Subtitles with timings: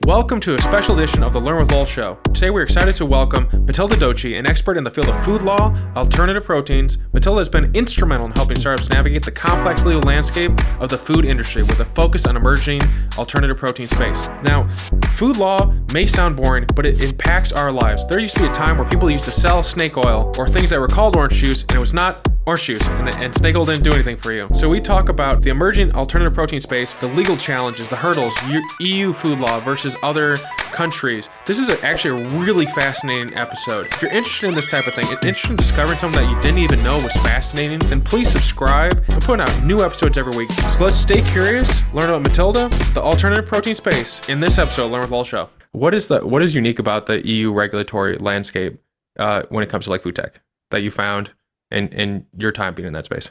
[0.00, 2.18] Welcome to a special edition of the Learn with Lowell show.
[2.34, 5.72] Today we're excited to welcome Matilda Doci, an expert in the field of food law,
[5.94, 6.98] alternative proteins.
[7.12, 11.24] Matilda has been instrumental in helping startups navigate the complex legal landscape of the food
[11.24, 12.80] industry with a focus on emerging
[13.16, 14.26] alternative protein space.
[14.42, 14.66] Now,
[15.12, 18.04] food law may sound boring, but it impacts our lives.
[18.08, 20.70] There used to be a time where people used to sell snake oil or things
[20.70, 23.56] that were called orange juice, and it was not orange juice, and, the, and snake
[23.56, 24.48] oil didn't do anything for you.
[24.52, 28.34] So we talk about the emerging alternative protein space, the legal challenges, the hurdles,
[28.80, 30.36] EU food law versus other
[30.72, 31.28] countries.
[31.46, 33.86] This is actually a really fascinating episode.
[33.86, 36.40] If you're interested in this type of thing, and interested in discovering something that you
[36.42, 39.04] didn't even know was fascinating, then please subscribe.
[39.08, 40.50] We're putting out new episodes every week.
[40.50, 45.02] So let's stay curious, learn about Matilda, the alternative protein space, in this episode, Learn
[45.02, 45.48] with Lowell Show.
[45.72, 48.80] What is the what is unique about the EU regulatory landscape
[49.18, 51.30] uh, when it comes to like food tech that you found
[51.70, 53.30] in in your time being in that space?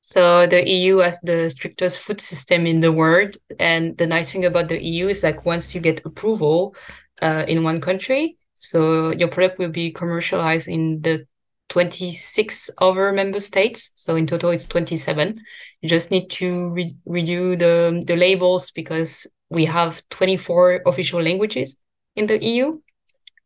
[0.00, 4.44] So the EU has the strictest food system in the world, and the nice thing
[4.44, 6.74] about the EU is like once you get approval
[7.20, 11.26] uh, in one country, so your product will be commercialized in the
[11.68, 13.90] 26 other member states.
[13.94, 15.40] So in total, it's 27.
[15.82, 21.76] You just need to re- redo the the labels because we have 24 official languages
[22.16, 22.72] in the EU,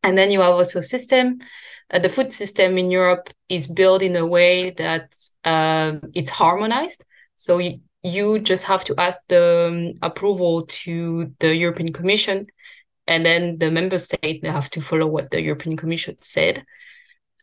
[0.04, 1.38] and then you have also system
[1.90, 7.04] uh, the food system in Europe is built in a way that uh, it's harmonized.
[7.36, 12.46] So you, you just have to ask the um, approval to the European Commission,
[13.06, 16.64] and then the member state they have to follow what the European Commission said.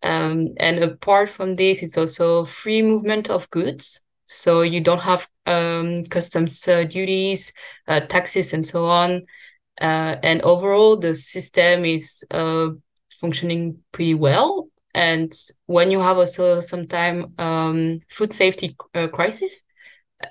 [0.04, 4.02] Um, and apart from this, it's also free movement of goods.
[4.26, 7.54] So you don't have um, customs uh, duties,
[7.88, 9.26] uh, taxes, and so on.
[9.80, 12.70] Uh, and overall, the system is uh,
[13.22, 14.68] functioning pretty well.
[14.94, 15.32] And
[15.68, 19.64] when you have also time um, food safety uh, crisis,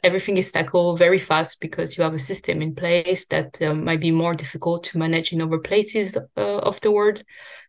[0.03, 4.01] everything is tackled very fast because you have a system in place that uh, might
[4.01, 7.23] be more difficult to manage in other places uh, of the world.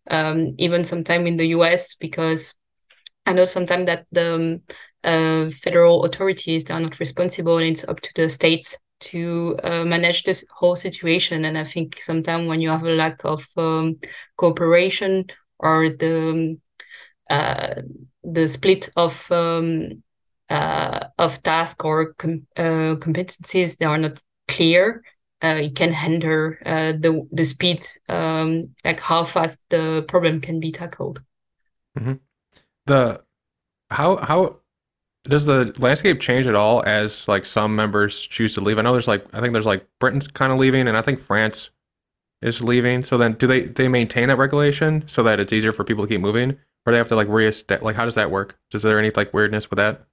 [0.09, 2.53] Um, even sometime in the US, because
[3.25, 4.61] I know sometimes that the um,
[5.03, 9.83] uh, federal authorities they are not responsible, and it's up to the states to uh,
[9.83, 11.45] manage this whole situation.
[11.45, 13.99] And I think sometimes when you have a lack of um,
[14.37, 15.25] cooperation
[15.59, 16.57] or the
[17.29, 17.81] uh,
[18.23, 20.03] the split of um,
[20.49, 25.03] uh, of task or com- uh, competencies that are not clear,
[25.43, 30.59] uh, it can hinder uh, the the speed, um, like how fast the problem can
[30.59, 31.21] be tackled.
[31.97, 32.13] Mm-hmm.
[32.85, 33.21] The
[33.89, 34.60] how how
[35.23, 38.79] does the landscape change at all as like some members choose to leave?
[38.79, 41.21] I know there's like I think there's like Britain's kind of leaving, and I think
[41.21, 41.69] France
[42.41, 43.03] is leaving.
[43.03, 46.07] So then, do they they maintain that regulation so that it's easier for people to
[46.07, 47.85] keep moving, or they have to like reestablish?
[47.85, 48.57] Like, how does that work?
[48.73, 50.05] Is there any like weirdness with that?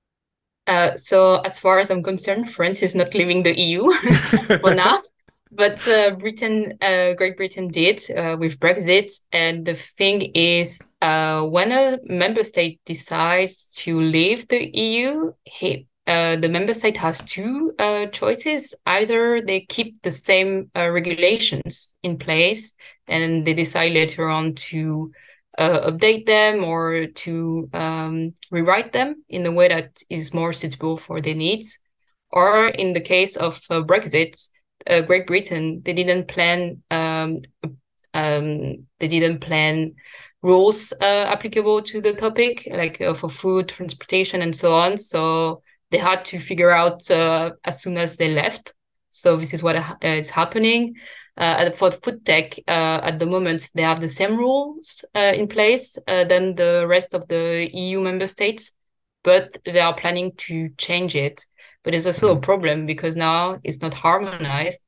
[0.67, 3.91] Uh, so as far as I'm concerned, France is not leaving the EU
[4.61, 5.03] for now
[5.51, 9.11] but uh, Britain, uh, Great Britain did uh, with Brexit.
[9.33, 15.87] And the thing is, uh, when a member state decides to leave the EU, he,
[16.07, 18.75] uh, the member state has two uh, choices.
[18.87, 22.75] Either they keep the same regulations in place
[23.07, 25.13] and they decide later on to
[25.59, 31.21] update them or to um, rewrite them in a way that is more suitable for
[31.21, 31.81] their needs.
[32.31, 34.49] Or in the case of Brexit,
[34.89, 37.43] uh, Great Britain, they didn't plan um,
[38.15, 39.95] um, they didn't plan
[40.43, 44.97] rules uh, applicable to the topic, like uh, for food, transportation, and so on.
[44.97, 48.75] So they had to figure out uh, as soon as they left.
[49.11, 50.95] So this is what uh, is happening.
[51.37, 55.97] Uh, for food tech, uh, at the moment, they have the same rules in place
[56.07, 58.73] than the rest of the EU member states,
[59.23, 61.47] but they are planning to change it.
[61.89, 62.43] But it's also a mm-hmm.
[62.43, 64.83] problem because now it's not harmonized.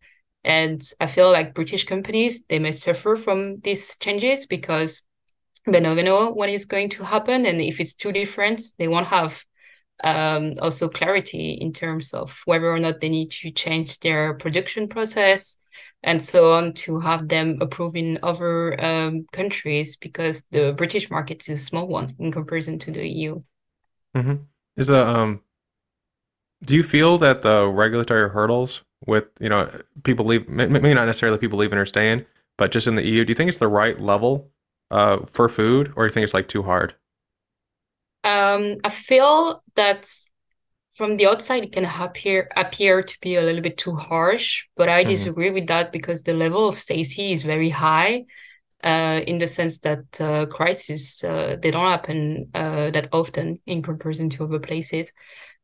[0.44, 5.02] And I feel like British companies, they may suffer from these changes because
[5.66, 7.46] they never know when it's going to happen.
[7.46, 9.42] And if it's too different, they won't have
[10.04, 14.86] um, also clarity in terms of whether or not they need to change their production
[14.86, 15.56] process
[16.02, 21.48] and so on to have them approved in other um, countries because the British market
[21.48, 23.40] is a small one in comparison to the EU.
[24.14, 24.34] Mm-hmm.
[24.76, 25.40] Is a um
[26.64, 29.70] do you feel that the regulatory hurdles with you know
[30.02, 32.24] people leave maybe not necessarily people leaving or staying,
[32.58, 34.50] but just in the EU, do you think it's the right level
[34.90, 36.94] uh, for food, or do you think it's like too hard?
[38.24, 40.06] Um, I feel that
[40.92, 44.88] from the outside it can appear appear to be a little bit too harsh, but
[44.88, 45.10] I mm-hmm.
[45.10, 48.26] disagree with that because the level of safety is very high.
[48.82, 53.82] Uh, in the sense that uh, crises uh, they don't happen uh, that often in
[53.82, 55.12] comparison to other places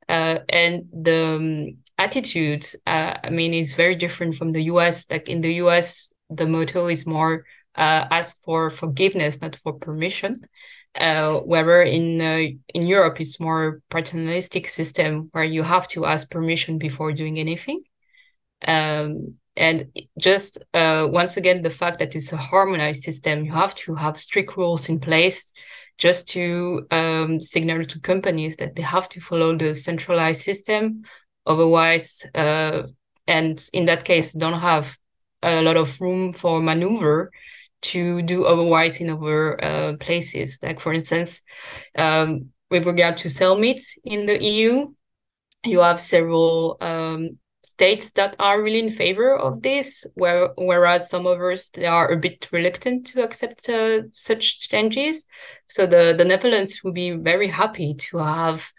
[0.09, 5.29] uh, and the um, attitudes uh, i mean is very different from the us like
[5.29, 7.45] in the us the motto is more
[7.77, 10.47] uh, ask for forgiveness not for permission
[10.99, 11.41] uh,
[11.83, 17.13] in uh, in Europe it's more paternalistic system where you have to ask permission before
[17.13, 17.83] doing anything.
[18.67, 19.87] Um, and
[20.19, 24.19] just uh, once again, the fact that it's a harmonized system, you have to have
[24.19, 25.53] strict rules in place
[25.99, 31.03] just to um, signal to companies that they have to follow the centralized system.
[31.47, 32.83] Otherwise, uh,
[33.27, 34.97] and in that case, don't have
[35.43, 37.31] a lot of room for maneuver
[37.83, 40.59] to do otherwise in other uh, places.
[40.63, 41.43] Like for instance,
[41.97, 44.87] um, with regard to cell meat in the EU,
[45.65, 51.27] you have several um, states that are really in favor of this, where, whereas some
[51.27, 55.27] others they are a bit reluctant to accept uh, such changes.
[55.67, 58.71] So the, the Netherlands will be very happy to have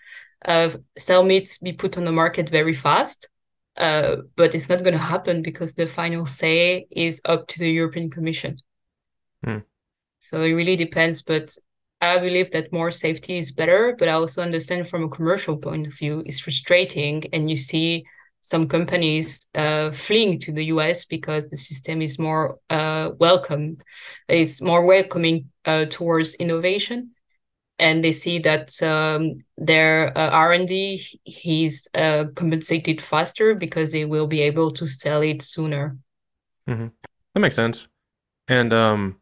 [0.45, 3.27] uh, cell meats be put on the market very fast.
[3.75, 7.69] Uh, but it's not going to happen because the final say is up to the
[7.69, 8.57] European Commission.
[9.45, 9.63] Mm.
[10.19, 11.53] So it really depends, but
[11.99, 13.95] I believe that more safety is better.
[13.99, 18.05] But I also understand from a commercial point of view, it's frustrating, and you see
[18.47, 23.77] some companies uh, fleeing to the US because the system is more uh, welcome,
[24.29, 27.11] is more welcoming uh, towards innovation,
[27.77, 31.03] and they see that um, their uh, R and D
[31.43, 35.97] is uh, compensated faster because they will be able to sell it sooner.
[36.69, 36.87] Mm-hmm.
[37.33, 37.89] That makes sense,
[38.47, 39.17] and um,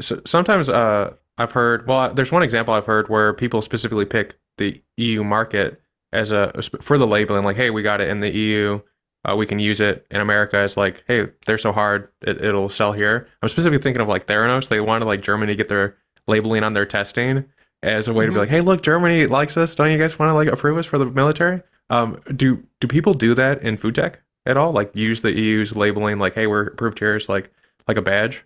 [0.00, 1.88] so sometimes uh, I've heard.
[1.88, 5.82] Well, there's one example I've heard where people specifically pick the EU market
[6.16, 8.80] as a for the labeling, like, hey, we got it in the EU.
[9.24, 12.68] Uh, we can use it in America as like, hey, they're so hard, it, will
[12.68, 13.26] sell here.
[13.42, 14.68] I'm specifically thinking of like Theranos.
[14.68, 15.96] They wanted like Germany to get their
[16.28, 17.44] labeling on their testing
[17.82, 18.26] as a way mm-hmm.
[18.26, 18.38] to be mm-hmm.
[18.38, 19.74] like, hey, look, Germany likes us.
[19.74, 21.60] Don't you guys want to like approve us for the military?
[21.90, 24.72] Um, do do people do that in food tech at all?
[24.72, 27.50] Like use the EU's labeling, like, hey, we're approved here, as like
[27.88, 28.44] like a badge.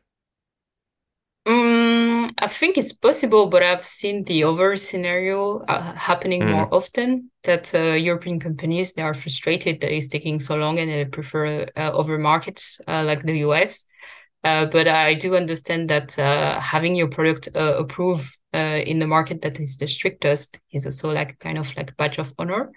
[2.38, 6.52] I think it's possible, but I've seen the other scenario uh, happening mm.
[6.52, 7.30] more often.
[7.44, 11.66] That uh, European companies they are frustrated that it's taking so long and they prefer
[11.74, 13.84] uh, other markets uh, like the US.
[14.44, 19.60] Uh, but I do understand that uh, having your product approved in the market that
[19.60, 22.72] is the strictest is also like kind of like badge of honor.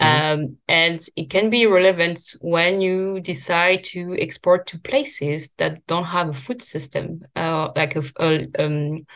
[0.00, 0.42] Mm-hmm.
[0.42, 6.04] Um, and it can be relevant when you decide to export to places that don't
[6.04, 9.06] have a food system, uh, like a, a, um,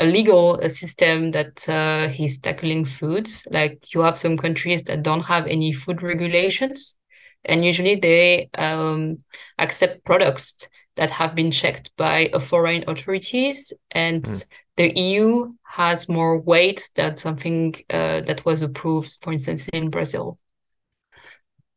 [0.00, 3.46] a legal system that uh, is tackling foods.
[3.50, 6.96] Like you have some countries that don't have any food regulations,
[7.44, 9.18] and usually they um,
[9.60, 14.44] accept products that have been checked by foreign authorities and mm
[14.76, 20.38] the EU has more weight than something uh, that was approved, for instance, in Brazil.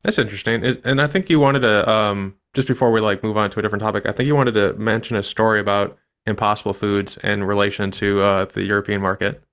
[0.04, 3.50] That's interesting, and I think you wanted to um, just before we like move on
[3.50, 4.06] to a different topic.
[4.06, 8.46] I think you wanted to mention a story about Impossible Foods in relation to uh,
[8.46, 9.44] the European market.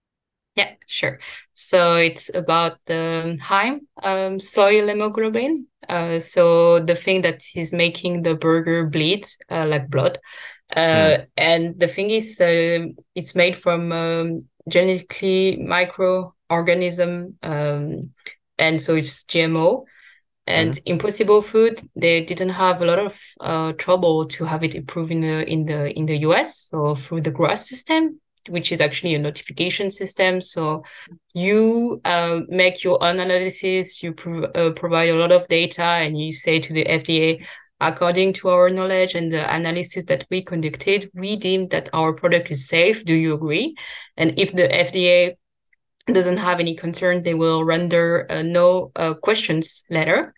[0.56, 1.18] Yeah, sure.
[1.52, 5.66] So it's about the heme um, soy hemoglobin.
[5.88, 10.18] Uh, so the thing that is making the burger bleed uh, like blood.
[10.74, 11.26] Uh, mm.
[11.36, 18.10] And the thing is, uh, it's made from um, genetically microorganism, um,
[18.58, 19.84] and so it's GMO.
[20.46, 20.82] And mm.
[20.86, 25.20] Impossible Food, they didn't have a lot of uh, trouble to have it approved in
[25.22, 26.68] the in the in the US.
[26.68, 30.40] So through the GRAS system, which is actually a notification system.
[30.40, 30.84] So
[31.32, 36.18] you uh, make your own analysis, you pro- uh, provide a lot of data, and
[36.18, 37.46] you say to the FDA,
[37.84, 42.50] According to our knowledge and the analysis that we conducted, we deem that our product
[42.50, 43.04] is safe.
[43.04, 43.76] Do you agree?
[44.16, 45.36] And if the FDA
[46.10, 50.32] doesn't have any concern, they will render a no uh, questions letter.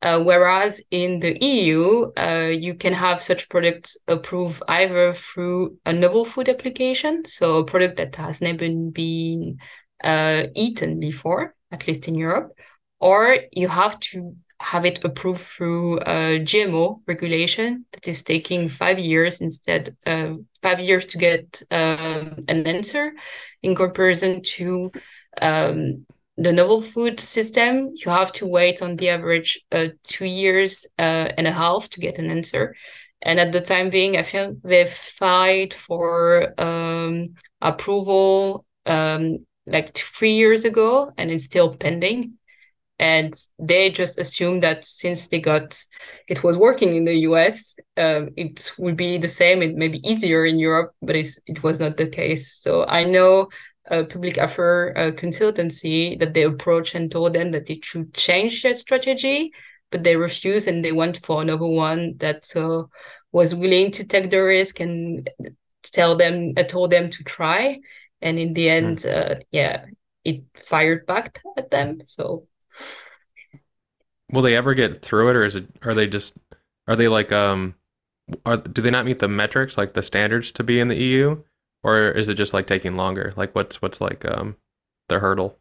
[0.00, 5.92] Uh, whereas in the EU, uh, you can have such products approved either through a
[5.92, 9.58] novel food application, so a product that has never been
[10.04, 12.52] uh, eaten before, at least in Europe,
[13.00, 18.98] or you have to have it approved through a GMO regulation that is taking five
[18.98, 23.12] years instead uh, five years to get uh, an answer
[23.62, 24.90] in comparison to
[25.42, 27.92] um, the novel food system.
[27.94, 32.00] You have to wait on the average uh, two years uh, and a half to
[32.00, 32.74] get an answer.
[33.22, 37.24] And at the time being i think they've filed for um,
[37.60, 42.35] approval um, like three years ago and it's still pending
[42.98, 45.78] and they just assumed that since they got
[46.28, 49.62] it was working in the US, um, it would be the same.
[49.62, 52.54] It may be easier in Europe, but it was not the case.
[52.56, 53.48] So I know
[53.88, 58.62] a public affair uh, consultancy that they approached and told them that they should change
[58.62, 59.52] their strategy,
[59.90, 62.84] but they refused and they went for another one that uh,
[63.30, 65.30] was willing to take the risk and
[65.82, 67.78] tell them, uh, told them to try.
[68.22, 69.40] And in the end, mm.
[69.52, 69.84] yeah,
[70.24, 71.98] it fired back at them.
[72.06, 72.48] So,
[74.30, 75.66] will they ever get through it, or is it?
[75.82, 76.34] Are they just?
[76.88, 77.74] Are they like um?
[78.44, 81.42] Are, do they not meet the metrics like the standards to be in the EU?
[81.86, 83.32] or is it just like taking longer?
[83.36, 84.56] Like what's what's like um
[85.08, 85.56] the hurdle?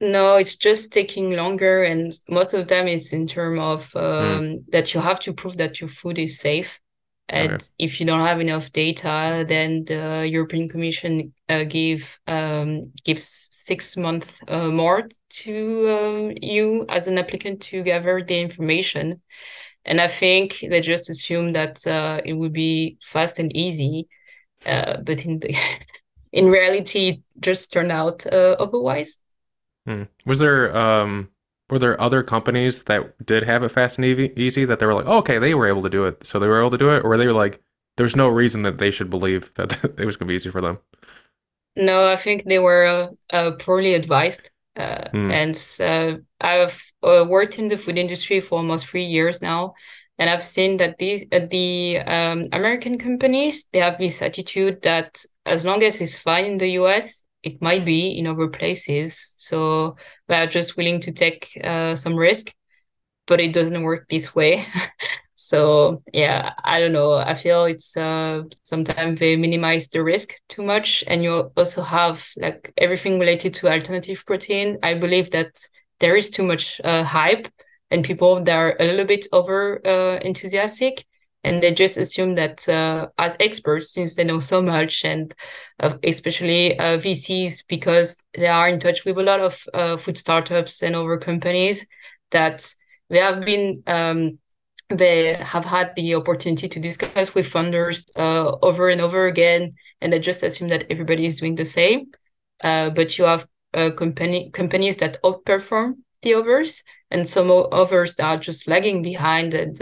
[0.00, 4.02] No, it's just taking longer, and most of them time it's in terms of um,
[4.02, 4.70] mm.
[4.72, 6.80] that you have to prove that your food is safe.
[7.32, 7.64] And okay.
[7.78, 13.96] if you don't have enough data, then the European Commission uh, give um, gives six
[13.96, 19.22] months uh, more to um, you as an applicant to gather the information.
[19.84, 24.08] And I think they just assume that uh, it would be fast and easy
[24.66, 25.54] uh, but in the
[26.32, 29.18] in reality, it just turned out uh, otherwise.
[29.86, 30.04] Hmm.
[30.24, 31.28] Was there um
[31.72, 34.04] were there other companies that did have it fast and
[34.38, 36.46] easy that they were like, oh, okay, they were able to do it, so they
[36.46, 37.62] were able to do it, or they were like,
[37.96, 40.60] there's no reason that they should believe that it was going to be easy for
[40.60, 40.78] them.
[41.74, 44.50] No, I think they were uh, poorly advised.
[44.76, 45.30] Uh, hmm.
[45.30, 49.72] And uh, I've uh, worked in the food industry for almost three years now,
[50.18, 55.24] and I've seen that these uh, the um, American companies they have this attitude that
[55.46, 59.18] as long as it's fine in the US, it might be in other places.
[59.36, 59.96] So
[60.28, 62.52] they are just willing to take uh, some risk,
[63.26, 64.66] but it doesn't work this way.
[65.34, 67.14] so yeah, I don't know.
[67.14, 72.26] I feel it's uh, sometimes they minimize the risk too much, and you also have
[72.36, 74.78] like everything related to alternative protein.
[74.82, 75.58] I believe that
[76.00, 77.48] there is too much uh, hype
[77.90, 81.04] and people that are a little bit over uh, enthusiastic
[81.44, 85.34] and they just assume that uh, as experts since they know so much and
[85.80, 90.16] uh, especially uh, vcs because they are in touch with a lot of uh, food
[90.16, 91.86] startups and other companies
[92.30, 92.74] that
[93.10, 94.38] they have been um,
[94.88, 100.12] they have had the opportunity to discuss with funders uh, over and over again and
[100.12, 102.10] they just assume that everybody is doing the same.
[102.62, 103.46] Uh, but you have
[103.96, 109.80] company companies that outperform the others and some others that are just lagging behind and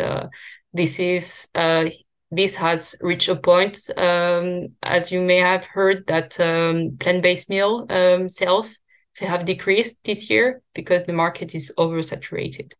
[0.72, 1.86] this is uh,
[2.30, 7.86] this has reached a point um, as you may have heard that um, plant-based meal
[7.90, 8.80] um, sales
[9.16, 12.72] have decreased this year because the market is oversaturated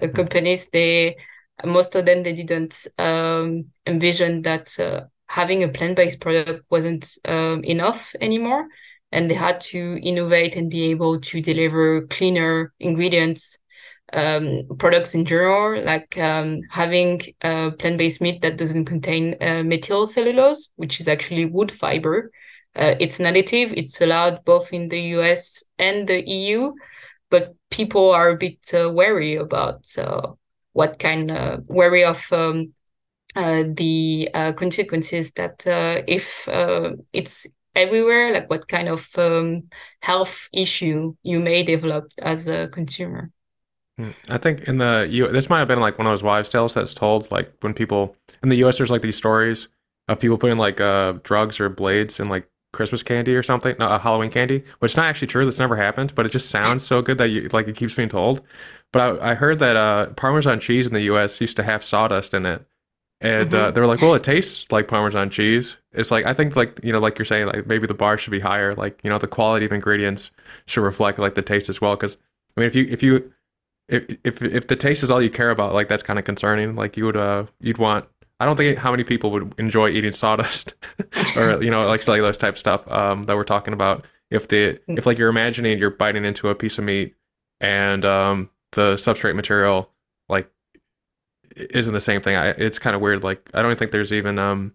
[0.00, 0.14] uh, mm.
[0.14, 1.16] companies they
[1.64, 7.64] most of them they didn't um, envision that uh, having a plant-based product wasn't um,
[7.64, 8.66] enough anymore
[9.12, 13.58] and they had to innovate and be able to deliver cleaner ingredients
[14.12, 20.06] um, products in general, like um, having uh, plant-based meat that doesn't contain uh, methyl
[20.06, 22.30] cellulose, which is actually wood fiber.
[22.74, 23.72] Uh, it's an additive.
[23.76, 26.72] It's allowed both in the US and the EU,
[27.30, 30.32] but people are a bit uh, wary about uh,
[30.72, 32.72] what kind of wary of um,
[33.36, 35.64] uh, the consequences that
[36.06, 36.48] if
[37.12, 39.68] it's everywhere, like what kind of um,
[40.00, 43.30] health issue you may develop as a consumer.
[44.28, 46.74] I think in the U, this might have been like one of those wives' tales
[46.74, 48.78] that's told, like when people in the U.S.
[48.78, 49.68] There's like these stories
[50.08, 53.86] of people putting like uh, drugs or blades in like Christmas candy or something, no,
[53.86, 55.44] uh, Halloween candy, which is not actually true.
[55.44, 58.08] That's never happened, but it just sounds so good that you like it keeps being
[58.08, 58.42] told.
[58.92, 61.40] But I, I heard that uh, Parmesan cheese in the U.S.
[61.40, 62.64] used to have sawdust in it,
[63.20, 63.68] and uh, mm-hmm.
[63.68, 66.78] uh, they were like, "Well, it tastes like Parmesan cheese." It's like I think like
[66.84, 68.72] you know, like you're saying, like maybe the bar should be higher.
[68.72, 70.30] Like you know, the quality of ingredients
[70.66, 71.96] should reflect like the taste as well.
[71.96, 72.18] Because
[72.56, 73.32] I mean, if you if you
[73.90, 76.76] if if if the taste is all you care about, like that's kind of concerning.
[76.76, 78.06] Like you would uh you'd want.
[78.38, 80.72] I don't think how many people would enjoy eating sawdust
[81.36, 84.06] or you know like cellulose type stuff um, that we're talking about.
[84.30, 84.98] If the mm.
[84.98, 87.14] if like you're imagining you're biting into a piece of meat
[87.60, 89.90] and um, the substrate material
[90.28, 90.50] like
[91.56, 92.36] isn't the same thing.
[92.36, 93.24] I, it's kind of weird.
[93.24, 94.72] Like I don't think there's even um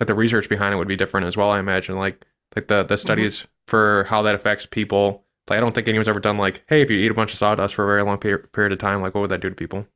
[0.00, 1.50] like the research behind it would be different as well.
[1.50, 3.00] I imagine like like the the mm-hmm.
[3.00, 3.46] studies mm-hmm.
[3.68, 6.90] for how that affects people like I don't think anyone's ever done like, hey, if
[6.90, 9.20] you eat a bunch of sawdust for a very long period of time, like what
[9.20, 9.86] would that do to people?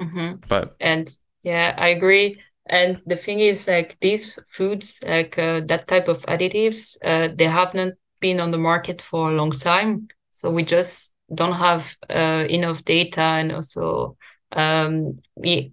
[0.00, 0.40] Mm-hmm.
[0.48, 2.40] But and yeah, I agree.
[2.66, 7.44] And the thing is, like these foods, like uh, that type of additives, uh, they
[7.44, 10.08] have not been on the market for a long time.
[10.30, 14.16] So we just don't have uh, enough data, and also
[14.52, 15.72] um, we,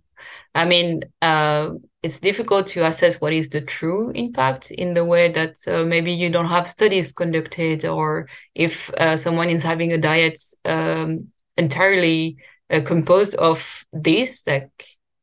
[0.53, 1.71] I mean, uh,
[2.05, 6.11] it's difficult to assess what is the true impact in the way that uh, maybe
[6.11, 12.37] you don't have studies conducted or if uh, someone is having a diet um, entirely
[12.69, 14.69] uh, composed of this like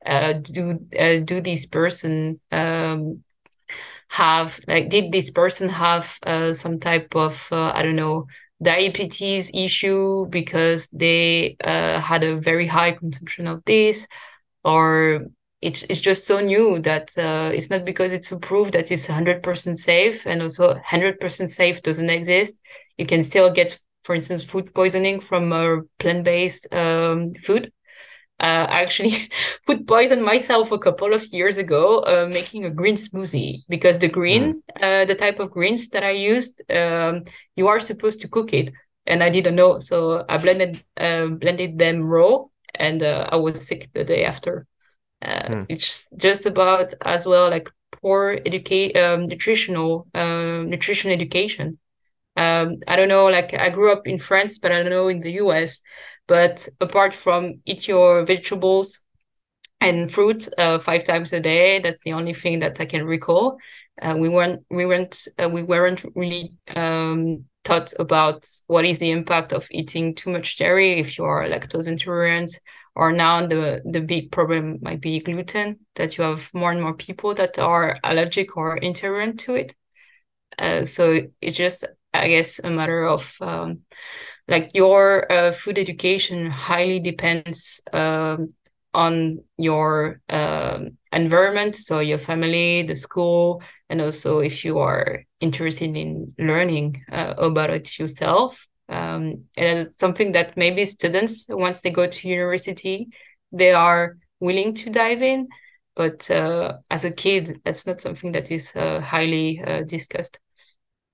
[0.04, 3.22] uh, do uh, do this person um,
[4.08, 8.26] have like did this person have uh, some type of I don't know
[8.60, 14.08] diabetes issue because they had a very high consumption of this
[14.64, 15.26] or
[15.62, 19.76] it's, it's just so new that uh, it's not because it's approved that it's 100%
[19.76, 22.59] safe and also 100% safe doesn't exist
[22.99, 27.73] you can still get for instance food poisoning from a plant-based um, food
[28.40, 29.31] uh, I actually
[29.66, 34.09] food poisoned myself a couple of years ago uh, making a green smoothie because the
[34.09, 34.83] green, mm.
[34.83, 37.23] uh, the type of greens that I used, um,
[37.54, 38.73] you are supposed to cook it,
[39.07, 42.40] and I didn't know, so I blended uh, blended them raw,
[42.75, 44.66] and uh, I was sick the day after.
[45.23, 45.67] Mm.
[45.69, 51.79] It's just about as well like poor educate um, nutritional um, nutrition education.
[52.35, 55.21] Um, I don't know, like I grew up in France, but I don't know in
[55.21, 55.83] the US
[56.26, 59.00] but apart from eat your vegetables
[59.81, 63.59] and fruit uh, five times a day, that's the only thing that I can recall.
[64.00, 69.11] Uh, we weren't we weren't uh, we weren't really um, taught about what is the
[69.11, 72.59] impact of eating too much dairy if you are lactose intolerant
[72.94, 76.94] or now the the big problem might be gluten that you have more and more
[76.94, 79.75] people that are allergic or intolerant to it.
[80.58, 83.80] Uh, so it's just i guess a matter of um,
[84.49, 88.49] like your uh, food education highly depends um,
[88.94, 91.76] on your um, environment.
[91.76, 97.70] So your family the school and also if you are interested in learning uh, about
[97.70, 103.08] it yourself um, and it's something that maybe students once they go to university
[103.50, 105.49] they are willing to dive in
[105.94, 110.38] but uh, as a kid that's not something that is uh, highly uh, discussed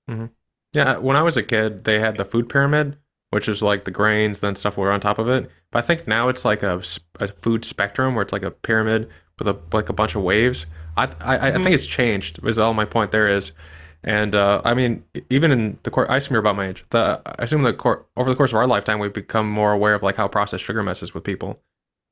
[0.09, 0.25] mm-hmm.
[0.73, 2.97] yeah when i was a kid they had the food pyramid
[3.31, 5.49] which is like the grains, then stuff were on top of it.
[5.71, 6.81] But I think now it's like a,
[7.19, 10.65] a food spectrum where it's like a pyramid with a like a bunch of waves.
[10.97, 11.45] I I, mm-hmm.
[11.45, 12.39] I think it's changed.
[12.43, 13.51] Is all my point there is.
[14.03, 16.85] And uh, I mean, even in the court, I assume you're about my age.
[16.89, 19.93] The I assume that court, over the course of our lifetime, we've become more aware
[19.93, 21.59] of like how processed sugar messes with people,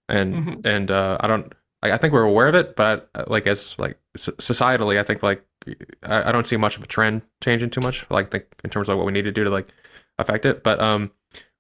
[0.10, 0.68] and mm-hmm.
[0.68, 1.54] and uh, I don't.
[1.82, 5.24] I, I think we're aware of it, but uh, like as like societally, I think
[5.24, 5.46] like
[6.04, 8.06] I, I don't see much of a trend changing too much.
[8.10, 9.68] Like think in terms of what we need to do to like
[10.20, 10.64] affect it.
[10.64, 11.12] But um,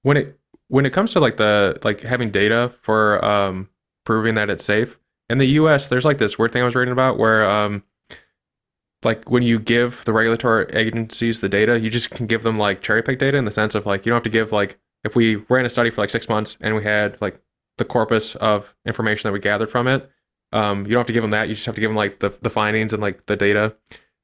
[0.01, 3.69] when it when it comes to like the like having data for um
[4.03, 4.99] proving that it's safe
[5.29, 7.83] in the U.S., there's like this weird thing I was reading about where um
[9.03, 12.81] like when you give the regulatory agencies the data, you just can give them like
[12.81, 15.15] cherry pick data in the sense of like you don't have to give like if
[15.15, 17.39] we ran a study for like six months and we had like
[17.77, 20.09] the corpus of information that we gathered from it,
[20.51, 21.47] um, you don't have to give them that.
[21.47, 23.75] You just have to give them like the, the findings and like the data,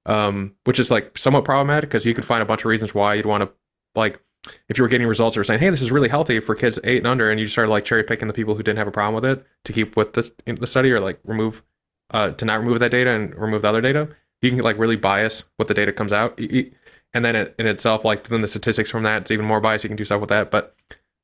[0.06, 3.14] um, which is like somewhat problematic because you could find a bunch of reasons why
[3.14, 3.50] you'd want to
[3.96, 4.20] like
[4.68, 6.80] if you were getting results that were saying, "Hey, this is really healthy for kids
[6.84, 8.92] eight and under," and you started like cherry picking the people who didn't have a
[8.92, 11.64] problem with it to keep with this the study, or like remove
[12.12, 14.10] uh, to not remove that data and remove the other data,
[14.44, 18.04] you can like really bias what the data comes out, and then it, in itself,
[18.04, 19.84] like then the statistics from that, it's even more biased.
[19.84, 20.52] You can do stuff with that.
[20.52, 20.76] But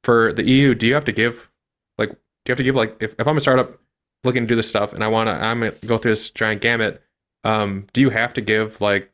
[0.03, 1.49] for the EU, do you have to give
[1.97, 2.15] like do
[2.47, 3.79] you have to give like if, if I'm a startup
[4.23, 6.61] looking to do this stuff and I want to I'm gonna go through this giant
[6.61, 7.01] gamut,
[7.43, 9.11] um, do you have to give like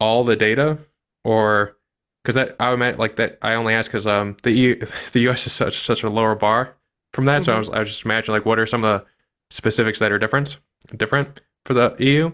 [0.00, 0.78] all the data
[1.24, 1.76] or
[2.22, 3.38] because that I meant like that.
[3.42, 6.76] I only asked because um the EU, the US is such such a lower bar
[7.12, 7.42] from that.
[7.42, 7.44] Mm-hmm.
[7.44, 7.58] So I mm-hmm.
[7.60, 9.06] was I was just imagining like what are some of the
[9.50, 10.58] specifics that are different
[10.96, 12.30] different for the EU,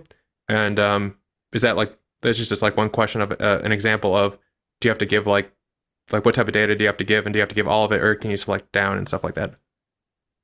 [0.48, 1.16] and um
[1.52, 4.38] is that like that's just, just like one question of uh, an example of
[4.80, 5.52] do you have to give like
[6.10, 7.54] like what type of data do you have to give and do you have to
[7.54, 9.54] give all of it or can you select down and stuff like that?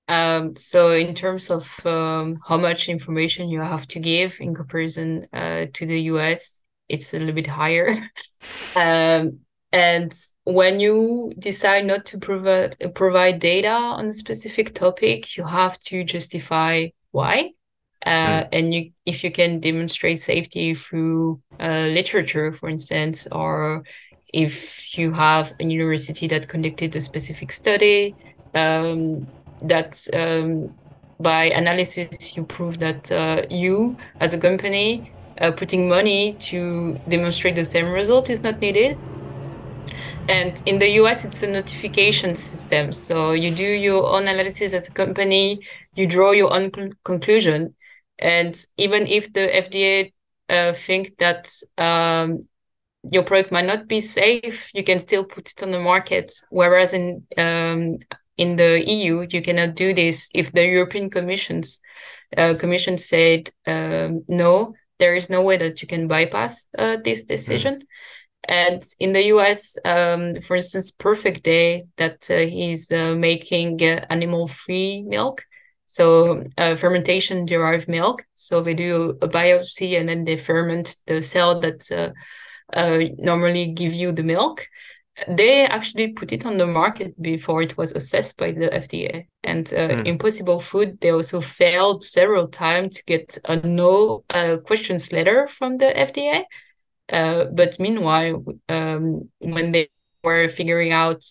[0.09, 5.29] Um, so in terms of um, how much information you have to give in comparison
[5.33, 8.11] uh, to the US, it's a little bit higher.
[8.77, 9.39] um,
[9.73, 10.13] and
[10.45, 16.03] when you decide not to provide provide data on a specific topic, you have to
[16.03, 17.51] justify why.
[18.07, 18.45] Uh.
[18.53, 23.83] And you, if you can demonstrate safety through uh, literature, for instance, or
[24.33, 28.15] if you have a university that conducted a specific study,
[28.55, 29.27] um,
[29.63, 30.75] that um,
[31.21, 37.55] by analysis you prove that uh, you, as a company, uh, putting money to demonstrate
[37.55, 38.97] the same result is not needed.
[40.29, 42.93] And in the US, it's a notification system.
[42.93, 45.61] So you do your own analysis as a company,
[45.95, 47.75] you draw your own con- conclusion.
[48.21, 50.13] And even if the FDA
[50.49, 52.41] uh, think that um,
[53.11, 56.33] your product might not be safe, you can still put it on the market.
[56.51, 57.99] Whereas in um,
[58.37, 61.81] in the EU, you cannot do this if the European Commission's
[62.37, 67.25] uh, Commission said um, no there is no way that you can bypass uh, this
[67.25, 67.81] decision.
[67.81, 67.87] Mm.
[68.49, 74.07] And in the US, um, for instance, Perfect Day, that uh, he's uh, making uh,
[74.09, 75.45] animal free milk.
[75.91, 78.25] So uh, fermentation derived milk.
[78.37, 82.11] So they do a biopsy and then they ferment the cell that uh,
[82.73, 84.69] uh, normally give you the milk.
[85.27, 89.27] They actually put it on the market before it was assessed by the FDA.
[89.43, 90.07] And mm.
[90.07, 95.79] Impossible Food, they also failed several times to get a no uh, questions letter from
[95.79, 96.45] the FDA.
[97.09, 99.89] Uh, but meanwhile, um, when they
[100.23, 101.25] were figuring out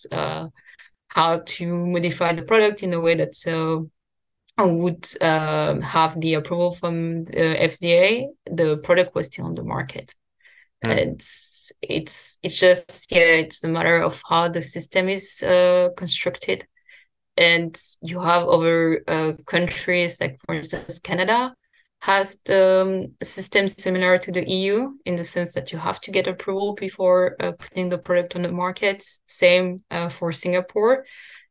[1.08, 3.90] how to modify the product in a way that so
[4.64, 10.14] would uh, have the approval from the FDA, the product was still on the market.
[10.84, 10.98] Mm.
[10.98, 16.66] It's it's it's just yeah, it's a matter of how the system is uh, constructed,
[17.38, 21.54] and you have other uh, countries like for instance Canada
[22.02, 26.12] has the um, system similar to the EU in the sense that you have to
[26.12, 29.04] get approval before uh, putting the product on the market.
[29.26, 31.06] Same uh, for Singapore.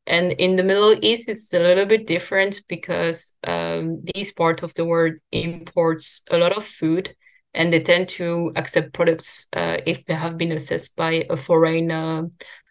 [0.09, 4.73] And in the Middle East, it's a little bit different because um, this part of
[4.75, 7.15] the world imports a lot of food
[7.53, 11.91] and they tend to accept products uh, if they have been assessed by a foreign
[11.91, 12.23] uh,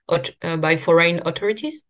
[0.09, 1.83] uh, by foreign authorities.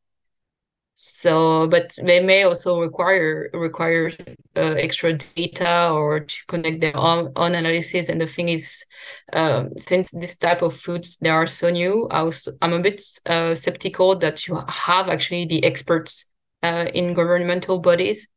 [0.99, 4.09] So, but they may also require require
[4.55, 8.09] uh, extra data or to connect their own, own analysis.
[8.09, 8.83] And the thing is,
[9.31, 12.99] um, since this type of foods they are so new, I was, I'm a bit
[13.27, 16.27] uh, skeptical that you have actually the experts
[16.63, 18.27] uh, in governmental bodies.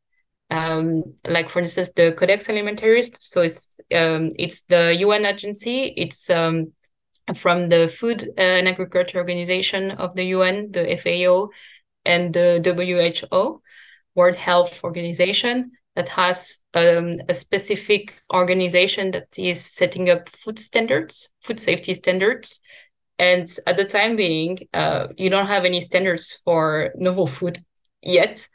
[0.50, 3.18] Um, like for instance, the Codex Alimentarius.
[3.20, 5.94] So it's um, it's the UN agency.
[5.96, 6.72] It's um,
[7.34, 11.48] from the Food and Agriculture Organization of the UN, the FAO
[12.04, 13.62] and the WHO,
[14.14, 21.30] World Health Organization, that has um, a specific organization that is setting up food standards,
[21.42, 22.60] food safety standards.
[23.18, 27.58] And at the time being, uh, you don't have any standards for novel food
[28.02, 28.48] yet.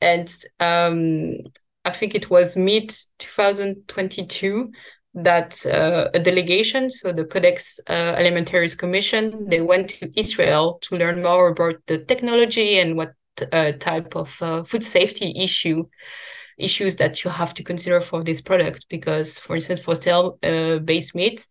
[0.00, 1.36] And um,
[1.84, 4.72] I think it was mid 2022
[5.16, 10.96] that uh, a delegation, so the Codex uh, Alimentarius Commission, they went to Israel to
[10.96, 13.12] learn more about the technology and what
[13.50, 15.84] uh, type of uh, food safety issue
[16.58, 18.86] issues that you have to consider for this product.
[18.90, 21.46] Because, for instance, for cell-based uh, meat,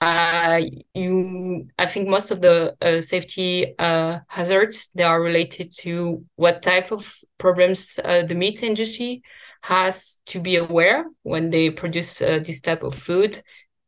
[0.00, 0.60] uh,
[0.94, 7.14] you, I think most of the safety hazards they are related to what type of
[7.38, 9.22] problems the meat industry
[9.62, 13.40] has to be aware when they produce uh, this type of food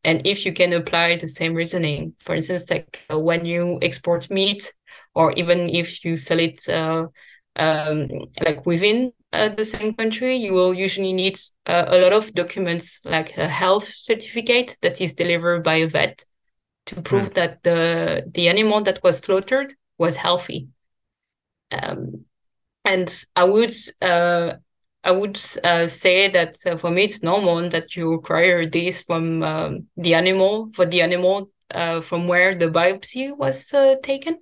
[0.04, 4.30] and if you can apply the same reasoning for instance like uh, when you export
[4.30, 4.72] meat
[5.14, 7.06] or even if you sell it uh,
[7.56, 8.08] um,
[8.44, 13.00] like within uh, the same country you will usually need uh, a lot of documents
[13.04, 16.24] like a health certificate that is delivered by a vet
[16.86, 17.34] to prove mm.
[17.34, 20.68] that the the animal that was slaughtered was healthy
[21.72, 22.24] um,
[22.84, 24.52] and i would uh,
[25.04, 29.42] I would uh, say that uh, for me it's normal that you require this from
[29.42, 34.38] um, the animal for the animal uh, from where the biopsy was uh, taken,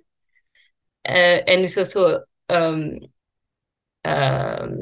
[1.05, 2.99] uh, and it's also um,
[4.05, 4.77] um,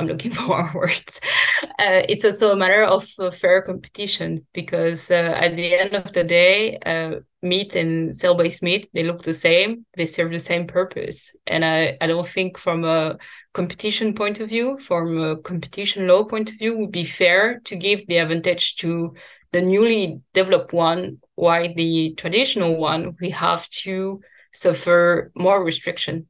[0.00, 1.20] I'm looking for words.
[1.62, 6.12] Uh, it's also a matter of uh, fair competition because uh, at the end of
[6.12, 9.84] the day, uh, meat and cell-based meat they look the same.
[9.96, 13.18] They serve the same purpose, and I I don't think from a
[13.52, 17.76] competition point of view, from a competition law point of view, would be fair to
[17.76, 19.14] give the advantage to
[19.52, 24.20] the newly developed one, while the traditional one we have to
[24.52, 26.26] suffer more restriction.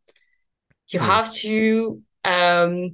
[0.88, 1.06] You mm.
[1.06, 2.92] have to um,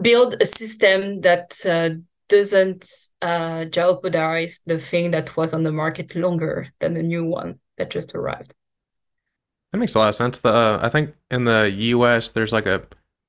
[0.00, 1.90] build a system that uh,
[2.28, 2.88] doesn't
[3.22, 7.90] uh, jeopardize the thing that was on the market longer than the new one that
[7.90, 8.54] just arrived.
[9.72, 10.38] That makes a lot of sense.
[10.38, 12.30] The uh, I think in the U.S.
[12.30, 12.82] there's like a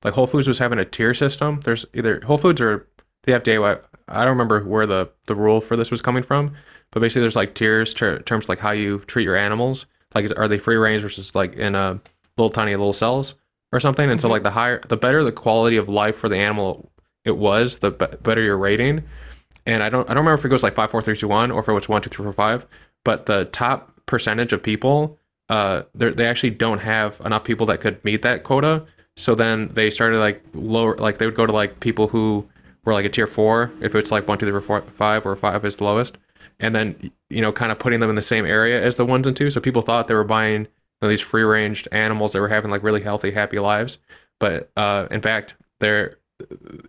[0.04, 1.60] like Whole Foods was having a tier system.
[1.64, 2.88] There's either Whole Foods or
[3.24, 3.80] the FDA.
[4.08, 6.54] I don't remember where the the rule for this was coming from,
[6.92, 9.86] but basically there's like tiers ter- terms like how you treat your animals.
[10.14, 12.00] Like are they free range versus like in a
[12.36, 13.34] little tiny little cells?
[13.72, 14.10] Or something.
[14.10, 14.26] And mm-hmm.
[14.26, 16.90] so like the higher, the better the quality of life for the animal
[17.24, 19.02] it was, the be- better your rating.
[19.66, 21.50] And I don't, I don't remember if it goes like five, four, three, two, one,
[21.50, 22.66] or if it was one, two, three, four, five.
[23.04, 28.02] But the top percentage of people, uh, they actually don't have enough people that could
[28.04, 28.84] meet that quota.
[29.16, 32.48] So then they started like lower, like they would go to like people who
[32.84, 35.64] were like a tier four, if it's like one, two, three, four, five, or five
[35.64, 36.18] is the lowest,
[36.60, 39.26] and then you know kind of putting them in the same area as the ones
[39.26, 39.50] and two.
[39.50, 40.68] So people thought they were buying
[41.02, 43.98] know, these free ranged animals that were having like really healthy, happy lives.
[44.38, 46.18] But uh, in fact, they're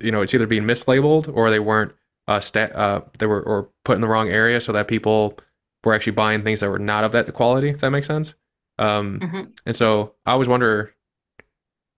[0.01, 1.93] you know it's either being mislabeled or they weren't
[2.27, 5.37] uh, stat uh, they were or put in the wrong area so that people
[5.83, 7.69] were actually buying things that were not of that quality.
[7.69, 8.33] If that makes sense.
[8.79, 9.41] Um, mm-hmm.
[9.65, 10.93] And so I always wonder,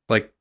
[0.08, 0.34] like,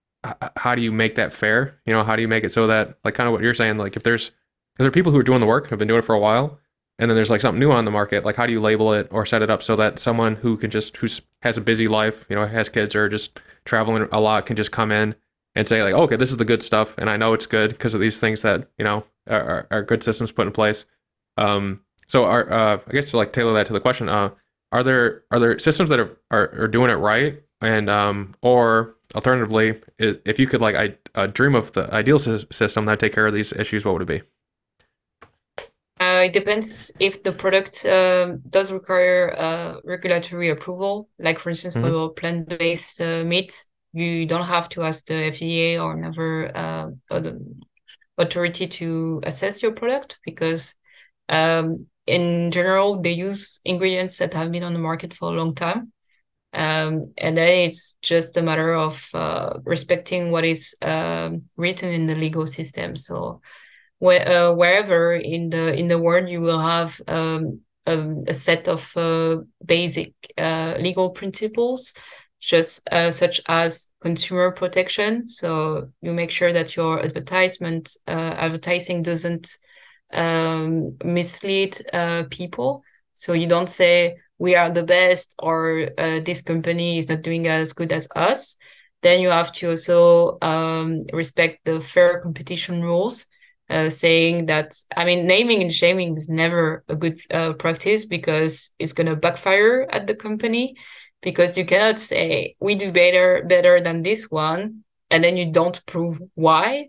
[0.56, 1.80] how do you make that fair?
[1.84, 3.78] You know, how do you make it so that like kind of what you're saying,
[3.78, 5.98] like if there's if there are people who are doing the work, have been doing
[5.98, 6.60] it for a while,
[6.98, 9.08] and then there's like something new on the market, like how do you label it
[9.10, 12.24] or set it up so that someone who can just who's has a busy life,
[12.28, 15.14] you know, has kids or just traveling a lot can just come in
[15.54, 17.70] and say like, oh, okay, this is the good stuff, and I know it's good
[17.70, 20.84] because of these things that you know are, are good systems put in place.
[21.36, 24.30] Um, so are uh, I guess to like tailor that to the question, uh,
[24.72, 28.96] are there are there systems that are are, are doing it right, and um, or
[29.14, 33.26] alternatively, if you could like I uh, dream of the ideal system that take care
[33.26, 34.22] of these issues, what would it be?
[36.18, 41.08] Uh, it depends if the product um, does require uh, regulatory approval.
[41.18, 41.86] Like for instance, mm-hmm.
[41.86, 46.90] for plant-based uh, meat, you don't have to ask the FDA or another uh,
[48.16, 50.74] authority to assess your product because
[51.28, 51.76] um,
[52.06, 55.92] in general they use ingredients that have been on the market for a long time.
[56.52, 62.06] Um, and then it's just a matter of uh, respecting what is um, written in
[62.06, 62.96] the legal system.
[62.96, 63.40] So
[63.98, 68.68] where, uh, wherever in the in the world you will have um, um, a set
[68.68, 71.94] of uh, basic uh, legal principles
[72.40, 75.26] just uh, such as consumer protection.
[75.26, 79.56] So you make sure that your advertisement uh, advertising doesn't
[80.12, 82.84] um, mislead uh, people.
[83.14, 87.72] So you don't say we are the best or this company is not doing as
[87.72, 88.56] good as us.
[89.02, 93.26] Then you have to also um, respect the fair competition rules
[93.70, 98.70] uh, saying that I mean naming and shaming is never a good uh, practice because
[98.78, 100.76] it's gonna backfire at the company
[101.22, 105.84] because you cannot say we do better better than this one and then you don't
[105.86, 106.86] prove why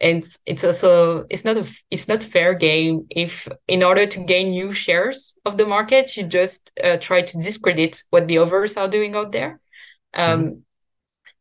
[0.00, 4.50] and it's also it's not a it's not fair game if in order to gain
[4.50, 8.88] new shares of the market you just uh, try to discredit what the others are
[8.88, 9.60] doing out there
[10.14, 10.58] um, mm-hmm.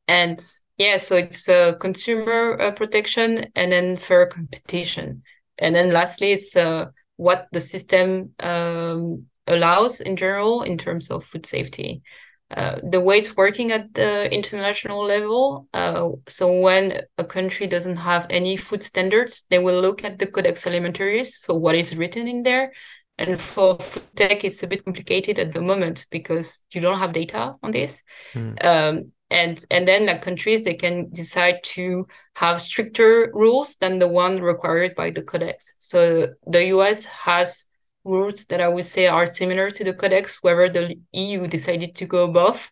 [0.08, 0.40] And
[0.78, 5.24] yeah, so it's uh, consumer uh, protection and then fair competition.
[5.58, 11.24] And then lastly, it's uh, what the system um, allows in general in terms of
[11.24, 12.04] food safety.
[12.50, 15.68] Uh, the way it's working at the international level.
[15.74, 20.28] Uh, so when a country doesn't have any food standards, they will look at the
[20.28, 22.72] Codex Alimentarius, so what is written in there.
[23.18, 27.12] And for food tech, it's a bit complicated at the moment because you don't have
[27.12, 28.02] data on this.
[28.34, 28.64] Mm.
[28.64, 34.08] Um, and and then like countries they can decide to have stricter rules than the
[34.08, 35.74] one required by the codex.
[35.80, 37.66] So the us has
[38.04, 42.06] rules that i would say are similar to the codex whether the eu decided to
[42.06, 42.72] go above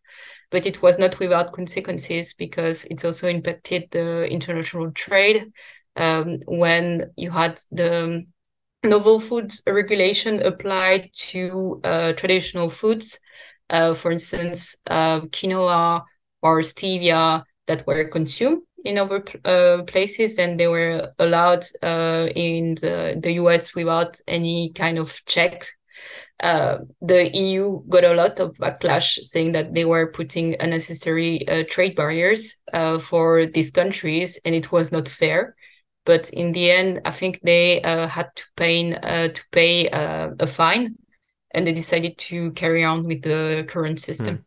[0.52, 5.52] but it was not without consequences because it's also impacted the international trade.
[5.98, 8.26] Um, when you had the
[8.84, 13.20] novel foods regulation applied to uh, traditional foods
[13.70, 16.04] uh, for instance uh, quinoa
[16.46, 22.76] or stevia that were consumed in other uh, places and they were allowed uh, in
[22.76, 25.66] the, the US without any kind of check.
[26.40, 31.64] Uh, the EU got a lot of backlash saying that they were putting unnecessary uh,
[31.68, 35.56] trade barriers uh, for these countries and it was not fair.
[36.06, 40.98] But in the end, I think they uh, had to pay to pay a fine,
[41.50, 44.36] and they decided to carry on with the current system.
[44.36, 44.45] Hmm.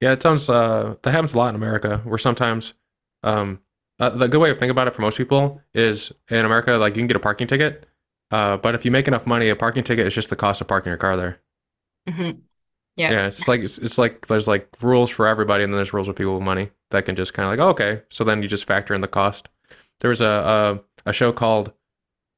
[0.00, 2.72] Yeah, it sounds uh, that happens a lot in America, where sometimes
[3.22, 3.60] um,
[3.98, 6.96] uh, the good way of thinking about it for most people is in America, like
[6.96, 7.86] you can get a parking ticket,
[8.30, 10.68] uh, but if you make enough money, a parking ticket is just the cost of
[10.68, 11.40] parking your car there.
[12.08, 12.40] Mm-hmm.
[12.96, 15.92] Yeah, yeah, it's like it's, it's like there's like rules for everybody, and then there's
[15.92, 18.42] rules with people with money that can just kind of like, oh, okay, so then
[18.42, 19.48] you just factor in the cost.
[20.00, 21.72] There was a a, a show called